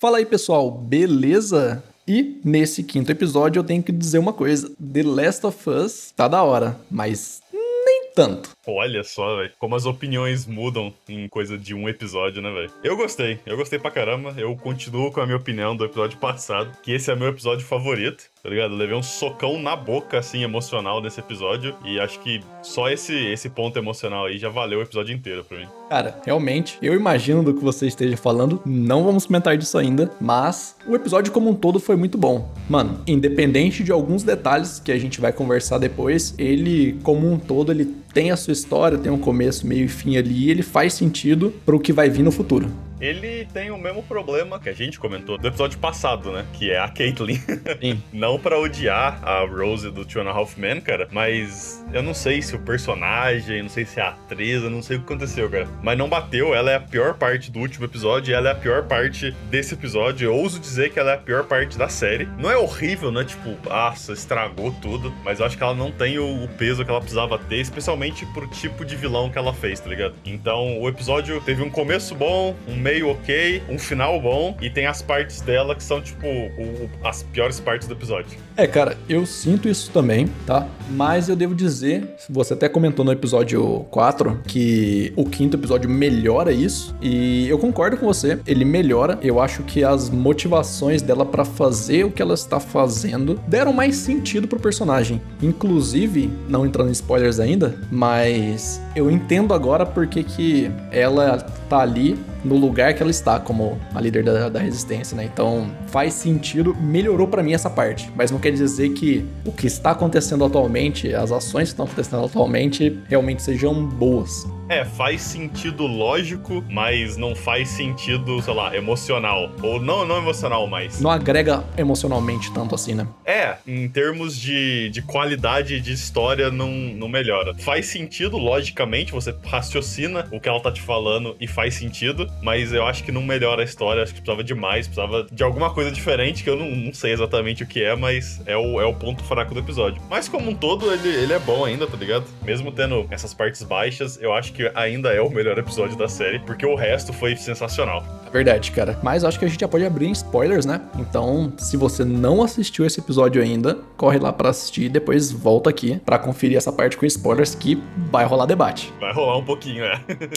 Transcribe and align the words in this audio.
Fala 0.00 0.18
aí, 0.18 0.24
pessoal, 0.24 0.70
beleza? 0.70 1.82
E 2.06 2.40
nesse 2.44 2.84
quinto 2.84 3.10
episódio 3.10 3.58
eu 3.58 3.64
tenho 3.64 3.82
que 3.82 3.90
dizer 3.90 4.18
uma 4.18 4.32
coisa: 4.32 4.70
The 4.80 5.02
Last 5.02 5.44
of 5.44 5.68
Us 5.68 6.12
tá 6.14 6.28
da 6.28 6.40
hora, 6.40 6.78
mas 6.88 7.42
nem 7.52 8.12
tanto. 8.14 8.56
Olha 8.70 9.02
só, 9.02 9.36
velho, 9.36 9.50
como 9.58 9.74
as 9.74 9.86
opiniões 9.86 10.46
mudam 10.46 10.92
em 11.08 11.26
coisa 11.26 11.56
de 11.56 11.74
um 11.74 11.88
episódio, 11.88 12.42
né, 12.42 12.52
velho? 12.52 12.70
Eu 12.84 12.96
gostei, 12.96 13.40
eu 13.46 13.56
gostei 13.56 13.78
pra 13.78 13.90
caramba. 13.90 14.34
Eu 14.36 14.54
continuo 14.56 15.10
com 15.10 15.20
a 15.20 15.26
minha 15.26 15.38
opinião 15.38 15.74
do 15.74 15.84
episódio 15.84 16.18
passado, 16.18 16.70
que 16.82 16.92
esse 16.92 17.10
é 17.10 17.16
meu 17.16 17.28
episódio 17.28 17.66
favorito, 17.66 18.24
tá 18.42 18.48
ligado? 18.48 18.72
Eu 18.72 18.76
levei 18.76 18.96
um 18.96 19.02
socão 19.02 19.58
na 19.58 19.74
boca, 19.74 20.18
assim, 20.18 20.42
emocional 20.42 21.00
nesse 21.00 21.18
episódio. 21.18 21.74
E 21.84 21.98
acho 21.98 22.20
que 22.20 22.42
só 22.62 22.90
esse, 22.90 23.14
esse 23.14 23.48
ponto 23.48 23.78
emocional 23.78 24.26
aí 24.26 24.38
já 24.38 24.50
valeu 24.50 24.80
o 24.80 24.82
episódio 24.82 25.14
inteiro 25.14 25.44
pra 25.44 25.58
mim. 25.58 25.66
Cara, 25.88 26.20
realmente, 26.24 26.76
eu 26.82 26.94
imagino 26.94 27.42
do 27.42 27.54
que 27.54 27.64
você 27.64 27.86
esteja 27.86 28.16
falando, 28.16 28.60
não 28.66 29.04
vamos 29.04 29.24
comentar 29.24 29.56
disso 29.56 29.78
ainda, 29.78 30.10
mas 30.20 30.76
o 30.86 30.94
episódio 30.94 31.32
como 31.32 31.48
um 31.48 31.54
todo 31.54 31.80
foi 31.80 31.96
muito 31.96 32.18
bom. 32.18 32.52
Mano, 32.68 33.00
independente 33.06 33.82
de 33.82 33.90
alguns 33.90 34.22
detalhes 34.22 34.78
que 34.78 34.92
a 34.92 34.98
gente 34.98 35.20
vai 35.20 35.32
conversar 35.32 35.78
depois, 35.78 36.34
ele 36.36 36.98
como 37.02 37.30
um 37.32 37.38
todo, 37.38 37.72
ele 37.72 37.96
tem 38.12 38.30
a 38.30 38.36
sua 38.36 38.52
história, 38.52 38.98
tem 38.98 39.12
um 39.12 39.18
começo, 39.18 39.66
meio 39.66 39.84
e 39.84 39.88
fim 39.88 40.16
ali, 40.16 40.46
e 40.46 40.50
ele 40.50 40.62
faz 40.62 40.94
sentido 40.94 41.52
pro 41.64 41.80
que 41.80 41.92
vai 41.92 42.08
vir 42.08 42.22
no 42.22 42.32
futuro 42.32 42.87
ele 43.00 43.46
tem 43.52 43.70
o 43.70 43.78
mesmo 43.78 44.02
problema 44.02 44.58
que 44.58 44.68
a 44.68 44.72
gente 44.72 44.98
comentou 44.98 45.38
do 45.38 45.48
episódio 45.48 45.78
passado, 45.78 46.30
né? 46.30 46.46
Que 46.52 46.70
é 46.70 46.78
a 46.78 46.88
Caitlyn. 46.88 47.38
Não 48.12 48.38
para 48.38 48.58
odiar 48.58 49.20
a 49.22 49.40
Rose 49.40 49.90
do 49.90 50.04
Two 50.04 50.22
and 50.22 50.28
a 50.28 50.32
Half 50.32 50.56
Men, 50.56 50.80
cara, 50.80 51.08
mas 51.10 51.84
eu 51.92 52.02
não 52.02 52.14
sei 52.14 52.42
se 52.42 52.54
o 52.54 52.58
personagem, 52.58 53.62
não 53.62 53.68
sei 53.68 53.84
se 53.84 54.00
a 54.00 54.08
atriz, 54.10 54.62
eu 54.62 54.70
não 54.70 54.82
sei 54.82 54.96
o 54.96 55.00
que 55.00 55.06
aconteceu, 55.06 55.48
cara. 55.48 55.68
Mas 55.82 55.96
não 55.96 56.08
bateu, 56.08 56.54
ela 56.54 56.70
é 56.70 56.76
a 56.76 56.80
pior 56.80 57.14
parte 57.14 57.50
do 57.50 57.58
último 57.60 57.84
episódio 57.84 58.28
ela 58.34 58.48
é 58.48 58.52
a 58.52 58.54
pior 58.54 58.84
parte 58.84 59.30
desse 59.50 59.74
episódio. 59.74 60.26
Eu 60.26 60.34
ouso 60.34 60.58
dizer 60.58 60.90
que 60.92 60.98
ela 60.98 61.12
é 61.12 61.14
a 61.14 61.18
pior 61.18 61.44
parte 61.44 61.78
da 61.78 61.88
série. 61.88 62.28
Não 62.38 62.50
é 62.50 62.56
horrível, 62.56 63.10
não 63.10 63.20
é 63.20 63.24
tipo, 63.24 63.56
nossa, 63.68 64.12
estragou 64.12 64.72
tudo, 64.80 65.12
mas 65.24 65.40
eu 65.40 65.46
acho 65.46 65.56
que 65.56 65.62
ela 65.62 65.74
não 65.74 65.90
tem 65.90 66.18
o, 66.18 66.44
o 66.44 66.48
peso 66.48 66.84
que 66.84 66.90
ela 66.90 67.00
precisava 67.00 67.38
ter, 67.38 67.60
especialmente 67.60 68.26
pro 68.26 68.46
tipo 68.48 68.84
de 68.84 68.96
vilão 68.96 69.30
que 69.30 69.38
ela 69.38 69.52
fez, 69.52 69.80
tá 69.80 69.88
ligado? 69.88 70.14
Então, 70.24 70.80
o 70.80 70.88
episódio 70.88 71.40
teve 71.40 71.62
um 71.62 71.70
começo 71.70 72.14
bom, 72.14 72.54
um 72.66 72.76
meio 72.88 73.10
ok, 73.10 73.62
um 73.68 73.78
final 73.78 74.18
bom, 74.18 74.56
e 74.62 74.70
tem 74.70 74.86
as 74.86 75.02
partes 75.02 75.42
dela 75.42 75.74
que 75.74 75.82
são, 75.82 76.00
tipo, 76.00 76.26
o, 76.26 76.88
as 77.04 77.22
piores 77.22 77.60
partes 77.60 77.86
do 77.86 77.92
episódio. 77.92 78.38
É, 78.56 78.66
cara, 78.66 78.96
eu 79.06 79.26
sinto 79.26 79.68
isso 79.68 79.90
também, 79.90 80.26
tá? 80.46 80.66
Mas 80.90 81.28
eu 81.28 81.36
devo 81.36 81.54
dizer, 81.54 82.14
você 82.30 82.54
até 82.54 82.66
comentou 82.66 83.04
no 83.04 83.12
episódio 83.12 83.86
4 83.90 84.40
que 84.46 85.12
o 85.14 85.26
quinto 85.26 85.58
episódio 85.58 85.90
melhora 85.90 86.50
isso, 86.50 86.96
e 87.02 87.46
eu 87.46 87.58
concordo 87.58 87.98
com 87.98 88.06
você, 88.06 88.38
ele 88.46 88.64
melhora. 88.64 89.18
Eu 89.20 89.38
acho 89.38 89.62
que 89.64 89.84
as 89.84 90.08
motivações 90.08 91.02
dela 91.02 91.26
para 91.26 91.44
fazer 91.44 92.04
o 92.04 92.10
que 92.10 92.22
ela 92.22 92.34
está 92.34 92.58
fazendo 92.58 93.38
deram 93.46 93.72
mais 93.72 93.96
sentido 93.96 94.48
pro 94.48 94.58
personagem. 94.58 95.20
Inclusive, 95.42 96.32
não 96.48 96.64
entrando 96.64 96.88
em 96.88 96.92
spoilers 96.92 97.38
ainda, 97.38 97.78
mas 97.92 98.80
eu 98.96 99.10
entendo 99.10 99.52
agora 99.52 99.84
porque 99.84 100.24
que 100.24 100.70
ela 100.90 101.36
tá 101.68 101.80
ali 101.80 102.18
no 102.44 102.56
lugar 102.56 102.77
que 102.94 103.02
ela 103.02 103.10
está 103.10 103.38
como 103.38 103.78
a 103.94 104.00
líder 104.00 104.24
da, 104.24 104.48
da 104.48 104.60
resistência, 104.60 105.16
né? 105.16 105.24
Então 105.24 105.70
faz 105.86 106.14
sentido, 106.14 106.74
melhorou 106.74 107.26
para 107.28 107.42
mim 107.42 107.52
essa 107.52 107.70
parte, 107.70 108.10
mas 108.16 108.30
não 108.30 108.38
quer 108.38 108.52
dizer 108.52 108.90
que 108.90 109.26
o 109.44 109.52
que 109.52 109.66
está 109.66 109.90
acontecendo 109.90 110.44
atualmente, 110.44 111.14
as 111.14 111.32
ações 111.32 111.68
que 111.68 111.72
estão 111.74 111.86
acontecendo 111.86 112.24
atualmente, 112.24 112.98
realmente 113.08 113.42
sejam 113.42 113.84
boas. 113.86 114.46
É, 114.68 114.84
faz 114.84 115.22
sentido 115.22 115.86
lógico, 115.86 116.62
mas 116.68 117.16
não 117.16 117.34
faz 117.34 117.70
sentido, 117.70 118.40
sei 118.42 118.52
lá, 118.52 118.76
emocional. 118.76 119.50
Ou 119.62 119.80
não, 119.80 120.04
não 120.04 120.18
emocional, 120.18 120.66
mas. 120.66 121.00
Não 121.00 121.10
agrega 121.10 121.64
emocionalmente 121.76 122.52
tanto 122.52 122.74
assim, 122.74 122.94
né? 122.94 123.08
É, 123.24 123.56
em 123.66 123.88
termos 123.88 124.38
de, 124.38 124.90
de 124.90 125.00
qualidade 125.00 125.80
de 125.80 125.92
história, 125.92 126.50
não, 126.50 126.70
não 126.70 127.08
melhora. 127.08 127.54
Faz 127.54 127.86
sentido, 127.86 128.36
logicamente, 128.36 129.12
você 129.12 129.34
raciocina 129.44 130.28
o 130.30 130.38
que 130.38 130.48
ela 130.48 130.60
tá 130.60 130.70
te 130.70 130.82
falando 130.82 131.34
e 131.40 131.46
faz 131.46 131.74
sentido, 131.74 132.30
mas 132.42 132.72
eu 132.72 132.84
acho 132.86 133.02
que 133.04 133.10
não 133.10 133.22
melhora 133.22 133.62
a 133.62 133.64
história, 133.64 134.02
acho 134.02 134.12
que 134.12 134.20
precisava 134.20 134.44
de 134.44 134.54
mais, 134.54 134.86
precisava 134.86 135.26
de 135.30 135.42
alguma 135.42 135.72
coisa 135.72 135.90
diferente, 135.90 136.44
que 136.44 136.50
eu 136.50 136.56
não, 136.56 136.70
não 136.70 136.92
sei 136.92 137.12
exatamente 137.12 137.62
o 137.62 137.66
que 137.66 137.82
é, 137.82 137.96
mas 137.96 138.42
é 138.44 138.56
o, 138.56 138.80
é 138.80 138.84
o 138.84 138.94
ponto 138.94 139.24
fraco 139.24 139.54
do 139.54 139.60
episódio. 139.60 140.02
Mas 140.10 140.28
como 140.28 140.50
um 140.50 140.54
todo, 140.54 140.92
ele, 140.92 141.08
ele 141.08 141.32
é 141.32 141.38
bom 141.38 141.64
ainda, 141.64 141.86
tá 141.86 141.96
ligado? 141.96 142.26
Mesmo 142.42 142.70
tendo 142.70 143.06
essas 143.10 143.32
partes 143.32 143.62
baixas, 143.62 144.20
eu 144.20 144.32
acho 144.34 144.52
que 144.52 144.57
que 144.58 144.68
ainda 144.74 145.10
é 145.10 145.20
o 145.20 145.30
melhor 145.30 145.56
episódio 145.56 145.96
da 145.96 146.08
série, 146.08 146.40
porque 146.40 146.66
o 146.66 146.74
resto 146.74 147.12
foi 147.12 147.36
sensacional. 147.36 148.02
É 148.26 148.30
verdade, 148.30 148.72
cara. 148.72 148.98
Mas 149.04 149.22
acho 149.22 149.38
que 149.38 149.44
a 149.44 149.48
gente 149.48 149.60
já 149.60 149.68
pode 149.68 149.86
abrir 149.86 150.06
em 150.06 150.10
spoilers, 150.10 150.66
né? 150.66 150.80
Então, 150.98 151.52
se 151.58 151.76
você 151.76 152.04
não 152.04 152.42
assistiu 152.42 152.84
esse 152.84 152.98
episódio 152.98 153.40
ainda, 153.40 153.78
corre 153.96 154.18
lá 154.18 154.32
para 154.32 154.48
assistir 154.48 154.86
e 154.86 154.88
depois 154.88 155.30
volta 155.30 155.70
aqui 155.70 156.00
para 156.04 156.18
conferir 156.18 156.56
essa 156.56 156.72
parte 156.72 156.96
com 156.96 157.06
spoilers 157.06 157.54
que 157.54 157.80
vai 158.10 158.24
rolar 158.24 158.46
debate. 158.46 158.92
Vai 158.98 159.12
rolar 159.12 159.38
um 159.38 159.44
pouquinho, 159.44 159.84
é. 159.84 160.00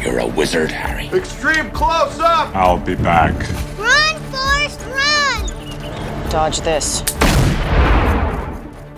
You're 0.00 0.20
a 0.20 0.26
wizard, 0.26 0.70
Harry. 0.70 1.08
Extreme 1.08 1.72
close 1.72 2.20
up! 2.20 2.54
I'll 2.54 2.78
be 2.78 2.94
back. 2.94 3.34
Run, 3.76 4.14
Forrest, 4.30 4.78
run! 4.94 5.44
Dodge 6.30 6.62
this. 6.62 7.02